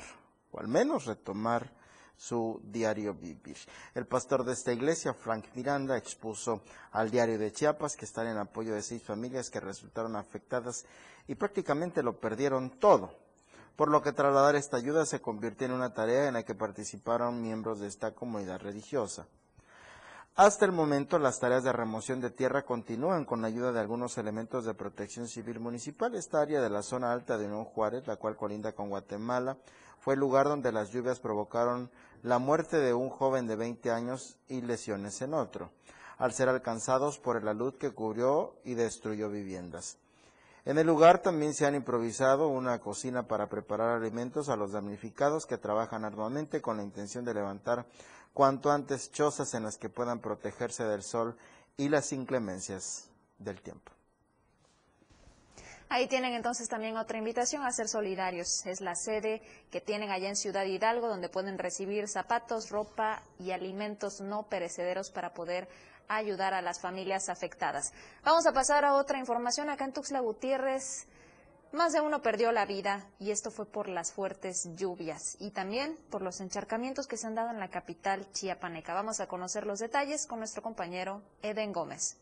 o 0.51 0.59
al 0.59 0.67
menos 0.67 1.05
retomar 1.05 1.71
su 2.17 2.59
diario 2.65 3.13
vivir. 3.13 3.55
El 3.95 4.05
pastor 4.05 4.43
de 4.43 4.51
esta 4.51 4.73
iglesia, 4.73 5.13
Frank 5.13 5.45
Miranda, 5.55 5.95
expuso 5.95 6.61
al 6.91 7.09
diario 7.09 7.39
de 7.39 7.53
Chiapas 7.53 7.95
que 7.95 8.03
están 8.03 8.27
en 8.27 8.37
apoyo 8.37 8.73
de 8.73 8.81
seis 8.81 9.01
familias 9.01 9.49
que 9.49 9.61
resultaron 9.61 10.17
afectadas 10.17 10.85
y 11.25 11.35
prácticamente 11.35 12.03
lo 12.03 12.19
perdieron 12.19 12.69
todo, 12.81 13.13
por 13.77 13.89
lo 13.89 14.01
que 14.01 14.11
trasladar 14.11 14.57
esta 14.57 14.75
ayuda 14.75 15.05
se 15.05 15.21
convirtió 15.21 15.67
en 15.67 15.73
una 15.73 15.93
tarea 15.93 16.27
en 16.27 16.33
la 16.33 16.43
que 16.43 16.53
participaron 16.53 17.41
miembros 17.41 17.79
de 17.79 17.87
esta 17.87 18.13
comunidad 18.13 18.59
religiosa. 18.59 19.25
Hasta 20.35 20.65
el 20.65 20.71
momento, 20.71 21.19
las 21.19 21.39
tareas 21.39 21.63
de 21.63 21.73
remoción 21.73 22.21
de 22.21 22.29
tierra 22.29 22.63
continúan 22.63 23.25
con 23.25 23.41
la 23.41 23.47
ayuda 23.47 23.73
de 23.73 23.79
algunos 23.81 24.17
elementos 24.17 24.63
de 24.63 24.73
protección 24.73 25.27
civil 25.27 25.59
municipal. 25.59 26.15
Esta 26.15 26.41
área 26.41 26.61
de 26.61 26.69
la 26.69 26.81
zona 26.81 27.11
alta 27.11 27.37
de 27.37 27.45
Unión 27.45 27.65
Juárez, 27.65 28.07
la 28.07 28.15
cual 28.15 28.37
colinda 28.37 28.71
con 28.71 28.89
Guatemala, 28.89 29.57
fue 29.99 30.13
el 30.13 30.21
lugar 30.21 30.47
donde 30.47 30.71
las 30.71 30.91
lluvias 30.91 31.19
provocaron 31.19 31.91
la 32.23 32.39
muerte 32.39 32.77
de 32.77 32.93
un 32.93 33.09
joven 33.09 33.47
de 33.47 33.57
20 33.57 33.91
años 33.91 34.37
y 34.47 34.61
lesiones 34.61 35.21
en 35.21 35.33
otro, 35.33 35.71
al 36.17 36.31
ser 36.31 36.47
alcanzados 36.47 37.19
por 37.19 37.35
el 37.35 37.47
alud 37.47 37.75
que 37.75 37.91
cubrió 37.91 38.55
y 38.63 38.75
destruyó 38.75 39.29
viviendas. 39.29 39.97
En 40.65 40.77
el 40.77 40.87
lugar 40.87 41.21
también 41.21 41.53
se 41.53 41.65
han 41.65 41.75
improvisado 41.75 42.49
una 42.49 42.79
cocina 42.79 43.27
para 43.27 43.47
preparar 43.47 43.95
alimentos 43.95 44.49
a 44.49 44.55
los 44.55 44.71
damnificados 44.71 45.45
que 45.45 45.57
trabajan 45.57 46.05
arduamente 46.05 46.61
con 46.61 46.77
la 46.77 46.83
intención 46.83 47.25
de 47.25 47.33
levantar 47.33 47.85
cuanto 48.33 48.71
antes 48.71 49.11
chozas 49.11 49.53
en 49.53 49.63
las 49.63 49.77
que 49.77 49.89
puedan 49.89 50.19
protegerse 50.19 50.83
del 50.83 51.03
sol 51.03 51.37
y 51.77 51.89
las 51.89 52.11
inclemencias 52.13 53.09
del 53.37 53.61
tiempo. 53.61 53.91
Ahí 55.91 56.07
tienen 56.07 56.33
entonces 56.33 56.69
también 56.69 56.97
otra 56.97 57.17
invitación 57.17 57.63
a 57.63 57.71
ser 57.71 57.87
solidarios. 57.87 58.63
Es 58.67 58.79
la 58.79 58.93
sede 58.93 59.41
que 59.71 59.81
tienen 59.81 60.11
allá 60.11 60.29
en 60.29 60.35
Ciudad 60.35 60.65
Hidalgo, 60.65 61.07
donde 61.07 61.29
pueden 61.29 61.57
recibir 61.57 62.07
zapatos, 62.07 62.69
ropa 62.69 63.23
y 63.39 63.51
alimentos 63.51 64.21
no 64.21 64.43
perecederos 64.43 65.09
para 65.09 65.33
poder 65.33 65.67
ayudar 66.07 66.53
a 66.53 66.61
las 66.61 66.79
familias 66.79 67.27
afectadas. 67.29 67.91
Vamos 68.23 68.45
a 68.45 68.53
pasar 68.53 68.85
a 68.85 68.93
otra 68.93 69.17
información. 69.17 69.69
Acá 69.69 69.85
en 69.85 69.93
Tuxtla 69.93 70.19
Gutiérrez 70.19 71.07
más 71.71 71.93
de 71.93 72.01
uno 72.01 72.21
perdió 72.21 72.51
la 72.51 72.65
vida 72.65 73.05
y 73.19 73.31
esto 73.31 73.51
fue 73.51 73.65
por 73.65 73.89
las 73.89 74.11
fuertes 74.11 74.69
lluvias 74.75 75.37
y 75.39 75.51
también 75.51 75.97
por 76.09 76.21
los 76.21 76.41
encharcamientos 76.41 77.07
que 77.07 77.17
se 77.17 77.27
han 77.27 77.35
dado 77.35 77.51
en 77.51 77.59
la 77.59 77.69
capital 77.69 78.31
chiapaneca. 78.31 78.93
Vamos 78.93 79.19
a 79.19 79.27
conocer 79.27 79.65
los 79.65 79.79
detalles 79.79 80.25
con 80.25 80.39
nuestro 80.39 80.61
compañero 80.61 81.21
Eden 81.41 81.71
Gómez. 81.73 82.17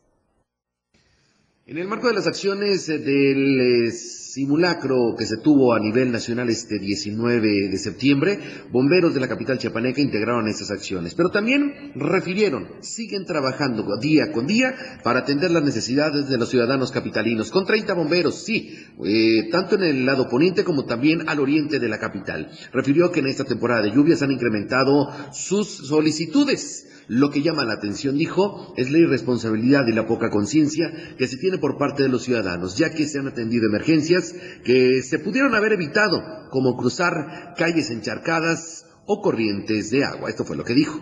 En 1.70 1.76
el 1.76 1.86
marco 1.86 2.08
de 2.08 2.14
las 2.14 2.26
acciones 2.26 2.88
eh, 2.88 2.96
del 2.96 3.60
eh, 3.60 3.90
simulacro 3.90 5.14
que 5.18 5.26
se 5.26 5.36
tuvo 5.36 5.74
a 5.74 5.78
nivel 5.78 6.10
nacional 6.10 6.48
este 6.48 6.78
19 6.78 7.68
de 7.68 7.76
septiembre, 7.76 8.38
bomberos 8.72 9.12
de 9.12 9.20
la 9.20 9.28
capital 9.28 9.58
chiapaneca 9.58 10.00
integraron 10.00 10.48
estas 10.48 10.70
acciones, 10.70 11.14
pero 11.14 11.28
también 11.28 11.92
refirieron, 11.94 12.68
siguen 12.80 13.26
trabajando 13.26 13.84
día 14.00 14.32
con 14.32 14.46
día 14.46 14.74
para 15.04 15.18
atender 15.18 15.50
las 15.50 15.62
necesidades 15.62 16.30
de 16.30 16.38
los 16.38 16.48
ciudadanos 16.48 16.90
capitalinos, 16.90 17.50
con 17.50 17.66
30 17.66 17.92
bomberos, 17.92 18.46
sí, 18.46 18.74
eh, 19.04 19.50
tanto 19.52 19.74
en 19.74 19.82
el 19.82 20.06
lado 20.06 20.26
poniente 20.26 20.64
como 20.64 20.86
también 20.86 21.28
al 21.28 21.38
oriente 21.38 21.78
de 21.78 21.88
la 21.90 21.98
capital. 21.98 22.50
Refirió 22.72 23.12
que 23.12 23.20
en 23.20 23.26
esta 23.26 23.44
temporada 23.44 23.82
de 23.82 23.90
lluvias 23.90 24.22
han 24.22 24.30
incrementado 24.30 25.10
sus 25.34 25.68
solicitudes 25.68 26.86
lo 27.08 27.30
que 27.30 27.42
llama 27.42 27.64
la 27.64 27.74
atención, 27.74 28.16
dijo, 28.16 28.72
es 28.76 28.90
la 28.90 28.98
irresponsabilidad 28.98 29.86
y 29.86 29.92
la 29.92 30.06
poca 30.06 30.30
conciencia 30.30 30.92
que 31.16 31.26
se 31.26 31.38
tiene 31.38 31.58
por 31.58 31.78
parte 31.78 32.02
de 32.02 32.08
los 32.10 32.22
ciudadanos, 32.22 32.76
ya 32.76 32.90
que 32.90 33.06
se 33.06 33.18
han 33.18 33.26
atendido 33.26 33.66
emergencias 33.66 34.34
que 34.64 35.02
se 35.02 35.18
pudieron 35.18 35.54
haber 35.54 35.72
evitado, 35.72 36.22
como 36.50 36.76
cruzar 36.76 37.54
calles 37.56 37.90
encharcadas 37.90 38.86
o 39.06 39.22
corrientes 39.22 39.90
de 39.90 40.04
agua. 40.04 40.28
Esto 40.28 40.44
fue 40.44 40.56
lo 40.56 40.64
que 40.64 40.74
dijo. 40.74 41.00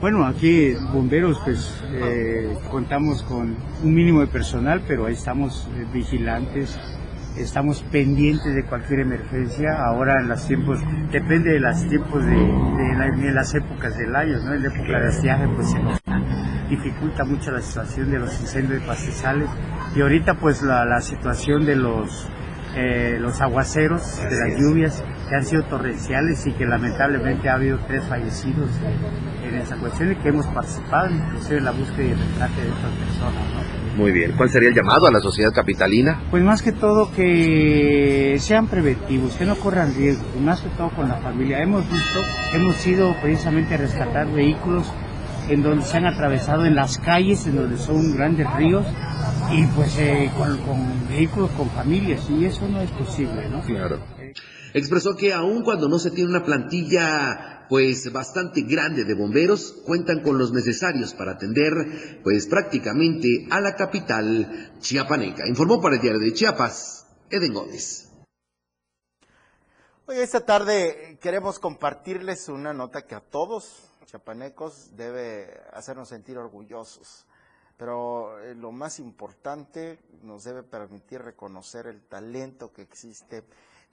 Bueno, 0.00 0.24
aquí 0.24 0.72
bomberos 0.92 1.36
pues 1.44 1.68
eh, 1.94 2.56
contamos 2.70 3.24
con 3.24 3.56
un 3.82 3.94
mínimo 3.94 4.20
de 4.20 4.28
personal, 4.28 4.84
pero 4.86 5.06
ahí 5.06 5.14
estamos 5.14 5.68
eh, 5.74 5.84
vigilantes, 5.92 6.78
estamos 7.36 7.82
pendientes 7.90 8.54
de 8.54 8.64
cualquier 8.64 9.00
emergencia. 9.00 9.70
Ahora 9.78 10.20
en 10.20 10.28
los 10.28 10.46
tiempos, 10.46 10.80
depende 11.10 11.52
de 11.52 11.60
los 11.60 11.88
tiempos 11.88 12.24
de, 12.24 13.32
las 13.32 13.54
épocas 13.54 13.96
del 13.96 14.14
año, 14.14 14.38
¿no? 14.44 14.54
En 14.54 14.62
la 14.62 14.68
época 14.68 15.00
de 15.00 15.08
estiaje 15.08 15.48
pues 15.54 15.70
se 15.70 15.78
nos 15.78 16.00
dificulta 16.68 17.24
mucho 17.24 17.50
la 17.50 17.60
situación 17.60 18.10
de 18.10 18.18
los 18.18 18.40
incendios 18.40 18.80
de 18.80 18.86
pastizales 18.86 19.48
y 19.94 20.00
ahorita 20.00 20.34
pues 20.34 20.62
la, 20.62 21.00
situación 21.00 21.66
de 21.66 21.76
los 21.76 22.28
eh, 22.74 23.18
los 23.20 23.38
aguaceros, 23.42 24.22
de 24.22 24.38
las 24.38 24.58
lluvias 24.58 25.04
que 25.28 25.36
han 25.36 25.44
sido 25.44 25.62
torrenciales 25.64 26.46
y 26.46 26.52
que 26.52 26.64
lamentablemente 26.64 27.50
ha 27.50 27.54
habido 27.54 27.78
tres 27.86 28.02
fallecidos 28.04 28.70
en 29.42 29.56
esa 29.56 29.76
cuestión 29.76 30.12
y 30.12 30.16
que 30.16 30.28
hemos 30.30 30.46
participado 30.46 31.10
inclusive 31.10 31.58
en 31.58 31.64
la 31.66 31.72
búsqueda 31.72 32.04
y 32.04 32.10
el 32.12 32.18
rescate 32.18 32.62
de 32.62 32.68
estas 32.68 32.92
personas. 32.92 33.44
¿no? 33.54 33.81
Muy 33.96 34.10
bien. 34.10 34.32
¿Cuál 34.36 34.50
sería 34.50 34.70
el 34.70 34.74
llamado 34.74 35.06
a 35.06 35.10
la 35.10 35.20
sociedad 35.20 35.52
capitalina? 35.52 36.22
Pues 36.30 36.42
más 36.42 36.62
que 36.62 36.72
todo 36.72 37.12
que 37.12 38.36
sean 38.40 38.66
preventivos, 38.66 39.34
que 39.34 39.44
no 39.44 39.56
corran 39.56 39.94
riesgos, 39.94 40.26
y 40.36 40.40
más 40.40 40.60
que 40.60 40.68
todo 40.70 40.90
con 40.90 41.08
la 41.08 41.16
familia. 41.16 41.62
Hemos 41.62 41.90
visto, 41.90 42.20
hemos 42.54 42.86
ido 42.86 43.14
precisamente 43.20 43.74
a 43.74 43.78
rescatar 43.78 44.32
vehículos 44.32 44.90
en 45.48 45.62
donde 45.62 45.84
se 45.84 45.96
han 45.96 46.06
atravesado 46.06 46.64
en 46.64 46.74
las 46.74 46.98
calles, 46.98 47.46
en 47.46 47.56
donde 47.56 47.76
son 47.76 48.16
grandes 48.16 48.50
ríos, 48.54 48.86
y 49.50 49.66
pues 49.66 49.98
eh, 49.98 50.30
con, 50.38 50.56
con 50.58 51.08
vehículos 51.08 51.50
con 51.50 51.68
familias, 51.70 52.20
y 52.30 52.44
eso 52.44 52.66
no 52.68 52.80
es 52.80 52.90
posible, 52.90 53.48
¿no? 53.50 53.60
Claro. 53.62 53.98
Expresó 54.72 55.14
que 55.16 55.34
aun 55.34 55.62
cuando 55.62 55.88
no 55.88 55.98
se 55.98 56.10
tiene 56.10 56.30
una 56.30 56.44
plantilla 56.44 57.51
pues 57.72 58.12
bastante 58.12 58.64
grande 58.64 59.06
de 59.06 59.14
bomberos, 59.14 59.72
cuentan 59.86 60.20
con 60.20 60.36
los 60.36 60.52
necesarios 60.52 61.14
para 61.14 61.32
atender 61.32 62.20
pues 62.22 62.46
prácticamente 62.46 63.46
a 63.50 63.62
la 63.62 63.74
capital 63.74 64.74
chiapaneca. 64.78 65.48
Informó 65.48 65.80
para 65.80 65.94
el 65.94 66.02
diario 66.02 66.20
de 66.20 66.34
Chiapas, 66.34 67.06
Eden 67.30 67.54
Gómez. 67.54 68.12
Hoy 70.04 70.18
esta 70.18 70.44
tarde 70.44 71.16
queremos 71.18 71.58
compartirles 71.58 72.50
una 72.50 72.74
nota 72.74 73.06
que 73.06 73.14
a 73.14 73.20
todos 73.20 73.90
chiapanecos 74.04 74.94
debe 74.94 75.58
hacernos 75.72 76.10
sentir 76.10 76.36
orgullosos. 76.36 77.24
Pero 77.78 78.38
eh, 78.40 78.54
lo 78.54 78.70
más 78.70 78.98
importante 78.98 79.98
nos 80.22 80.44
debe 80.44 80.62
permitir 80.62 81.22
reconocer 81.22 81.86
el 81.86 82.02
talento 82.02 82.70
que 82.70 82.82
existe 82.82 83.44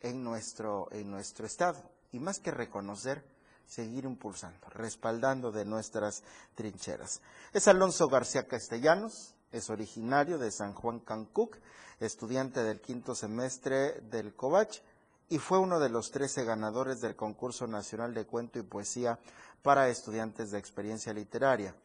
en 0.02 0.22
nuestro, 0.22 0.90
en 0.92 1.10
nuestro 1.10 1.46
estado. 1.46 1.82
Y 2.12 2.20
más 2.20 2.42
que 2.42 2.52
reconocer, 2.52 3.24
seguir 3.70 4.06
impulsando, 4.06 4.68
respaldando 4.72 5.52
de 5.52 5.64
nuestras 5.64 6.24
trincheras. 6.56 7.22
Es 7.54 7.68
Alonso 7.68 8.08
García 8.10 8.48
Castellanos, 8.48 9.36
es 9.52 9.70
originario 9.70 10.40
de 10.40 10.52
San 10.52 10.74
Juan 10.74 11.00
Cancuc, 11.00 11.56
estudiante 12.00 12.64
del 12.64 12.82
quinto 12.82 13.14
semestre 13.14 14.02
del 14.02 14.34
COVACH 14.34 14.82
y 15.30 15.38
fue 15.38 15.60
uno 15.60 15.80
de 15.80 15.90
los 15.90 16.12
13 16.12 16.46
ganadores 16.46 17.00
del 17.00 17.16
concurso 17.16 17.68
nacional 17.68 18.16
de 18.16 18.26
cuento 18.26 18.58
y 18.58 18.64
poesía 18.64 19.20
para 19.62 19.90
estudiantes 19.90 20.50
de 20.50 20.58
experiencia 20.58 21.14
literaria, 21.14 21.76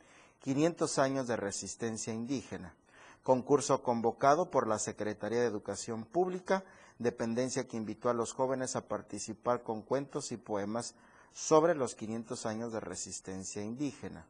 500 0.40 0.98
años 0.98 1.26
de 1.26 1.36
resistencia 1.36 2.14
indígena, 2.14 2.74
concurso 3.22 3.82
convocado 3.82 4.50
por 4.50 4.66
la 4.66 4.78
Secretaría 4.78 5.40
de 5.40 5.46
Educación 5.46 6.04
Pública, 6.04 6.64
dependencia 6.98 7.66
que 7.68 7.76
invitó 7.76 8.08
a 8.08 8.14
los 8.14 8.32
jóvenes 8.32 8.76
a 8.76 8.88
participar 8.88 9.62
con 9.62 9.82
cuentos 9.82 10.32
y 10.32 10.38
poemas 10.38 10.94
sobre 11.34 11.74
los 11.74 11.96
500 11.96 12.46
años 12.46 12.72
de 12.72 12.80
resistencia 12.80 13.60
indígena. 13.60 14.24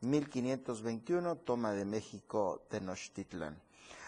1521, 0.00 1.36
toma 1.36 1.72
de 1.72 1.84
México 1.84 2.62
Tenochtitlan. 2.68 3.56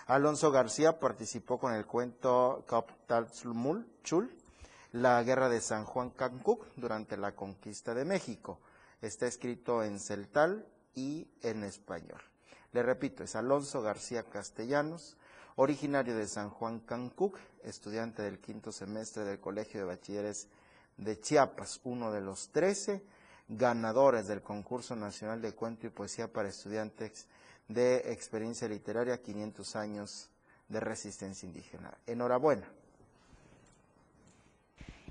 Alonso 0.07 0.51
García 0.51 0.99
participó 0.99 1.59
con 1.59 1.73
el 1.73 1.87
cuento 1.87 2.65
Captalzumul 2.67 3.87
Chul, 4.03 4.31
la 4.93 5.23
guerra 5.23 5.49
de 5.49 5.61
San 5.61 5.85
Juan 5.85 6.11
Cancuc 6.11 6.67
durante 6.77 7.17
la 7.17 7.35
conquista 7.35 7.95
de 7.95 8.05
México. 8.05 8.59
Está 9.01 9.27
escrito 9.27 9.85
en 9.85 10.01
celtal 10.01 10.67
y 10.95 11.29
en 11.43 11.63
español. 11.63 12.21
Le 12.73 12.83
repito, 12.83 13.23
es 13.23 13.37
Alonso 13.37 13.81
García 13.81 14.25
Castellanos, 14.25 15.17
originario 15.55 16.17
de 16.17 16.27
San 16.27 16.51
Juan 16.51 16.81
Cancuc, 16.81 17.39
estudiante 17.63 18.23
del 18.23 18.41
quinto 18.41 18.73
semestre 18.73 19.25
del 19.25 19.41
Colegio 19.41 19.81
de 19.81 19.87
Bachilleres 19.87 20.49
de 20.97 21.21
Chiapas, 21.21 21.81
uno 21.85 22.11
de 22.13 22.21
los 22.21 22.51
trece 22.51 23.03
ganadores 23.49 24.27
del 24.27 24.43
concurso 24.43 24.97
nacional 24.97 25.41
de 25.43 25.53
cuento 25.53 25.87
y 25.87 25.91
poesía 25.91 26.33
para 26.33 26.49
estudiantes 26.49 27.27
de 27.69 28.13
experiencia 28.13 28.69
literaria 28.69 29.21
500 29.21 29.77
años 29.77 30.31
de 30.69 30.81
resistencia 30.81 31.47
indígena. 31.47 31.97
Enhorabuena. 32.07 32.67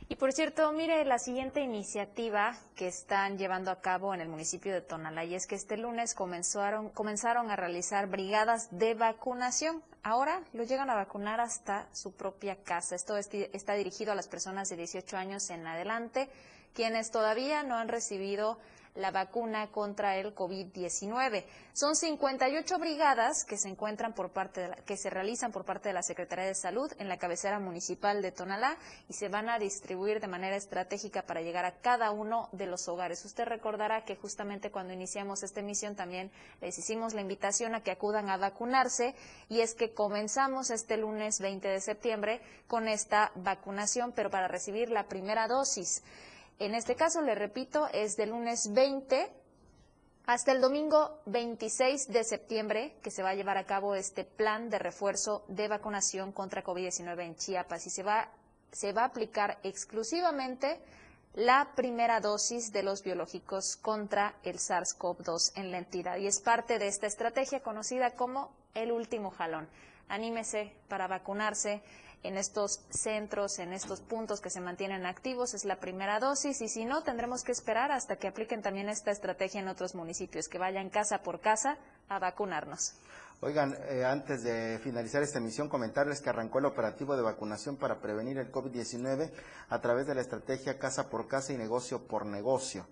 Y 0.10 0.16
por 0.16 0.34
cierto, 0.34 0.72
mire 0.74 1.06
la 1.06 1.18
siguiente 1.18 1.62
iniciativa 1.62 2.58
que 2.76 2.88
están 2.88 3.38
llevando 3.38 3.72
a 3.72 3.82
cabo 3.82 4.14
en 4.14 4.22
el 4.22 4.28
municipio 4.28 4.74
de 4.74 4.82
Tonalá 4.82 5.24
y 5.24 5.34
es 5.34 5.48
que 5.48 5.56
este 5.56 5.78
lunes 5.78 6.14
comenzaron, 6.14 6.90
comenzaron 6.90 7.50
a 7.50 7.56
realizar 7.56 8.08
brigadas 8.08 8.68
de 8.78 8.94
vacunación. 8.96 9.82
Ahora 10.04 10.42
lo 10.52 10.64
llegan 10.64 10.90
a 10.90 10.96
vacunar 10.96 11.40
hasta 11.40 11.88
su 11.94 12.12
propia 12.12 12.58
casa. 12.62 12.94
Esto 12.94 13.16
está 13.18 13.74
dirigido 13.74 14.12
a 14.12 14.16
las 14.16 14.28
personas 14.28 14.68
de 14.68 14.76
18 14.76 15.16
años 15.16 15.50
en 15.50 15.66
adelante, 15.66 16.30
quienes 16.74 17.10
todavía 17.10 17.64
no 17.64 17.76
han 17.76 17.88
recibido 17.88 18.60
la 18.96 19.12
vacuna 19.12 19.72
contra 19.72 20.18
el 20.18 20.36
COVID-19. 20.36 21.46
Son 21.74 21.96
58 21.96 22.78
brigadas 22.78 23.44
que 23.46 23.58
se 23.58 23.70
encuentran 23.70 24.14
por 24.14 24.32
parte 24.32 24.62
de 24.62 24.68
la, 24.70 24.76
que 24.76 24.98
se 24.98 25.10
realizan 25.10 25.52
por 25.52 25.66
parte 25.66 25.90
de 25.90 25.94
la 25.94 26.04
Secretaría 26.04 26.46
de 26.46 26.56
Salud 26.56 26.92
en 27.00 27.10
la 27.10 27.18
cabecera 27.18 27.60
municipal 27.60 28.22
de 28.22 28.32
Tonalá 28.32 28.78
y 29.10 29.14
se 29.14 29.30
van 29.30 29.50
a 29.50 29.58
distribuir 29.58 30.20
de 30.20 30.28
manera 30.28 30.56
estratégica 30.56 31.24
para 31.24 31.42
llegar 31.42 31.66
a 31.66 31.80
cada 31.80 32.12
uno 32.12 32.50
de 32.52 32.68
los 32.68 32.88
hogares. 32.88 33.26
Usted 33.26 33.46
recordará 33.46 34.06
que 34.06 34.16
justamente 34.16 34.72
cuando 34.72 34.94
iniciamos 34.94 35.44
esta 35.44 35.62
emisión 35.62 35.96
también 35.96 36.32
les 36.62 36.78
hicimos 36.78 37.14
la 37.14 37.22
invitación 37.22 37.74
a 37.76 37.82
que 37.82 37.92
acudan 37.92 38.30
a 38.30 38.38
vacunarse 38.38 39.16
y 39.50 39.62
es 39.62 39.74
que 39.74 39.94
comenzamos 39.94 40.70
este 40.70 40.98
lunes 40.98 41.40
20 41.40 41.68
de 41.68 41.82
septiembre 41.82 42.42
con 42.68 42.88
esta 42.88 43.32
vacunación, 43.36 44.14
pero 44.16 44.30
para 44.30 44.48
recibir 44.48 44.90
la 44.90 45.08
primera 45.08 45.48
dosis. 45.48 46.04
En 46.60 46.76
este 46.76 46.96
caso, 46.96 47.22
le 47.22 47.36
repito, 47.36 47.88
es 47.94 48.16
del 48.16 48.30
lunes 48.30 48.74
20 48.74 49.32
hasta 50.26 50.52
el 50.54 50.62
domingo 50.62 51.20
26 51.26 52.08
de 52.08 52.24
septiembre 52.24 52.96
que 53.02 53.12
se 53.12 53.24
va 53.24 53.32
a 53.32 53.36
llevar 53.36 53.58
a 53.58 53.66
cabo 53.66 53.96
este 53.96 54.24
plan 54.24 54.70
de 54.70 54.80
refuerzo 54.80 55.44
de 55.50 55.68
vacunación 55.68 56.32
contra 56.32 56.64
COVID-19 56.64 57.26
en 57.26 57.36
Chiapas 57.36 57.86
y 57.88 57.90
se 57.90 58.04
va, 58.04 58.30
se 58.72 58.94
va 58.94 59.02
a 59.02 59.06
aplicar 59.06 59.60
exclusivamente 59.64 60.80
la 61.34 61.72
primera 61.76 62.22
dosis 62.22 62.72
de 62.72 62.84
los 62.84 63.04
biológicos 63.04 63.76
contra 63.76 64.36
el 64.44 64.60
SARS-CoV-2 64.60 65.54
en 65.56 65.72
la 65.72 65.80
entidad 65.80 66.18
y 66.18 66.28
es 66.28 66.40
parte 66.40 66.80
de 66.80 66.88
esta 66.88 67.08
estrategia 67.08 67.62
conocida 67.62 68.12
como 68.12 68.52
el 68.76 68.92
último 68.92 69.32
jalón. 69.32 69.68
Anímese 70.08 70.74
para 70.88 71.08
vacunarse 71.08 71.82
en 72.24 72.38
estos 72.38 72.82
centros, 72.90 73.60
en 73.60 73.74
estos 73.74 74.00
puntos 74.02 74.42
que 74.42 74.50
se 74.50 74.62
mantienen 74.62 75.06
activos, 75.06 75.54
es 75.54 75.66
la 75.66 75.80
primera 75.80 76.20
dosis 76.20 76.62
y 76.62 76.70
si 76.70 76.86
no, 76.86 77.04
tendremos 77.04 77.44
que 77.44 77.52
esperar 77.52 77.92
hasta 77.92 78.16
que 78.16 78.28
apliquen 78.28 78.62
también 78.62 78.90
esta 78.90 79.12
estrategia 79.12 79.60
en 79.60 79.68
otros 79.68 79.94
municipios, 79.94 80.48
que 80.48 80.58
vayan 80.58 80.90
casa 80.90 81.22
por 81.22 81.42
casa 81.42 81.78
a 82.10 82.20
vacunarnos. 82.20 82.96
Oigan, 83.42 83.76
eh, 83.90 84.06
antes 84.06 84.42
de 84.44 84.80
finalizar 84.82 85.22
esta 85.22 85.40
emisión, 85.40 85.68
comentarles 85.68 86.22
que 86.22 86.30
arrancó 86.30 86.60
el 86.60 86.66
operativo 86.66 87.18
de 87.18 87.24
vacunación 87.24 87.76
para 87.76 88.00
prevenir 88.00 88.38
el 88.38 88.50
COVID-19 88.50 89.32
a 89.68 89.82
través 89.82 90.08
de 90.08 90.16
la 90.16 90.22
estrategia 90.22 90.80
casa 90.80 91.10
por 91.10 91.28
casa 91.28 91.52
y 91.52 91.58
negocio 91.58 92.08
por 92.08 92.26
negocio. 92.26 92.88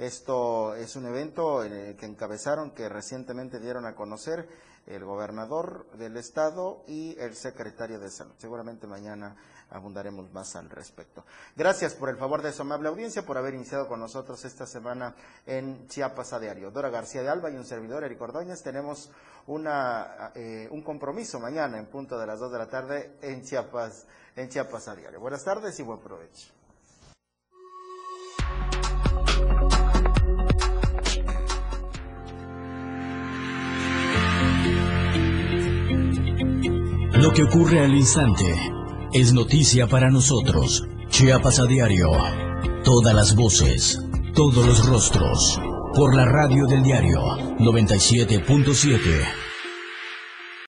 Esto 0.00 0.74
es 0.76 0.96
un 0.96 1.04
evento 1.04 1.60
que 1.60 2.06
encabezaron, 2.06 2.70
que 2.70 2.88
recientemente 2.88 3.60
dieron 3.60 3.84
a 3.84 3.94
conocer 3.94 4.48
el 4.86 5.04
gobernador 5.04 5.90
del 5.98 6.16
estado 6.16 6.82
y 6.88 7.18
el 7.18 7.36
secretario 7.36 8.00
de 8.00 8.08
salud. 8.08 8.32
Seguramente 8.38 8.86
mañana 8.86 9.36
abundaremos 9.68 10.32
más 10.32 10.56
al 10.56 10.70
respecto. 10.70 11.26
Gracias 11.54 11.92
por 11.92 12.08
el 12.08 12.16
favor 12.16 12.40
de 12.40 12.50
su 12.50 12.62
amable 12.62 12.88
audiencia, 12.88 13.26
por 13.26 13.36
haber 13.36 13.52
iniciado 13.52 13.88
con 13.88 14.00
nosotros 14.00 14.42
esta 14.46 14.66
semana 14.66 15.14
en 15.44 15.86
Chiapas 15.86 16.32
a 16.32 16.40
diario. 16.40 16.70
Dora 16.70 16.88
García 16.88 17.22
de 17.22 17.28
Alba 17.28 17.50
y 17.50 17.56
un 17.56 17.66
servidor, 17.66 18.02
Eric 18.02 18.22
Ordóñez, 18.22 18.62
tenemos 18.62 19.10
una, 19.48 20.32
eh, 20.34 20.66
un 20.70 20.80
compromiso 20.80 21.38
mañana 21.38 21.76
en 21.76 21.84
punto 21.84 22.18
de 22.18 22.26
las 22.26 22.40
2 22.40 22.52
de 22.52 22.58
la 22.58 22.70
tarde 22.70 23.18
en 23.20 23.42
Chiapas, 23.42 24.06
en 24.34 24.48
Chiapas 24.48 24.88
a 24.88 24.96
diario. 24.96 25.20
Buenas 25.20 25.44
tardes 25.44 25.78
y 25.78 25.82
buen 25.82 26.00
provecho. 26.00 26.52
Lo 37.20 37.34
que 37.34 37.42
ocurre 37.42 37.80
al 37.80 37.94
instante 37.94 38.46
es 39.12 39.34
noticia 39.34 39.86
para 39.86 40.10
nosotros. 40.10 40.86
Chiapas 41.10 41.60
a 41.60 41.66
diario. 41.66 42.08
Todas 42.82 43.14
las 43.14 43.36
voces, 43.36 44.00
todos 44.34 44.66
los 44.66 44.86
rostros. 44.86 45.60
Por 45.94 46.14
la 46.16 46.24
radio 46.24 46.64
del 46.64 46.82
diario 46.82 47.20
97.7. 47.58 49.49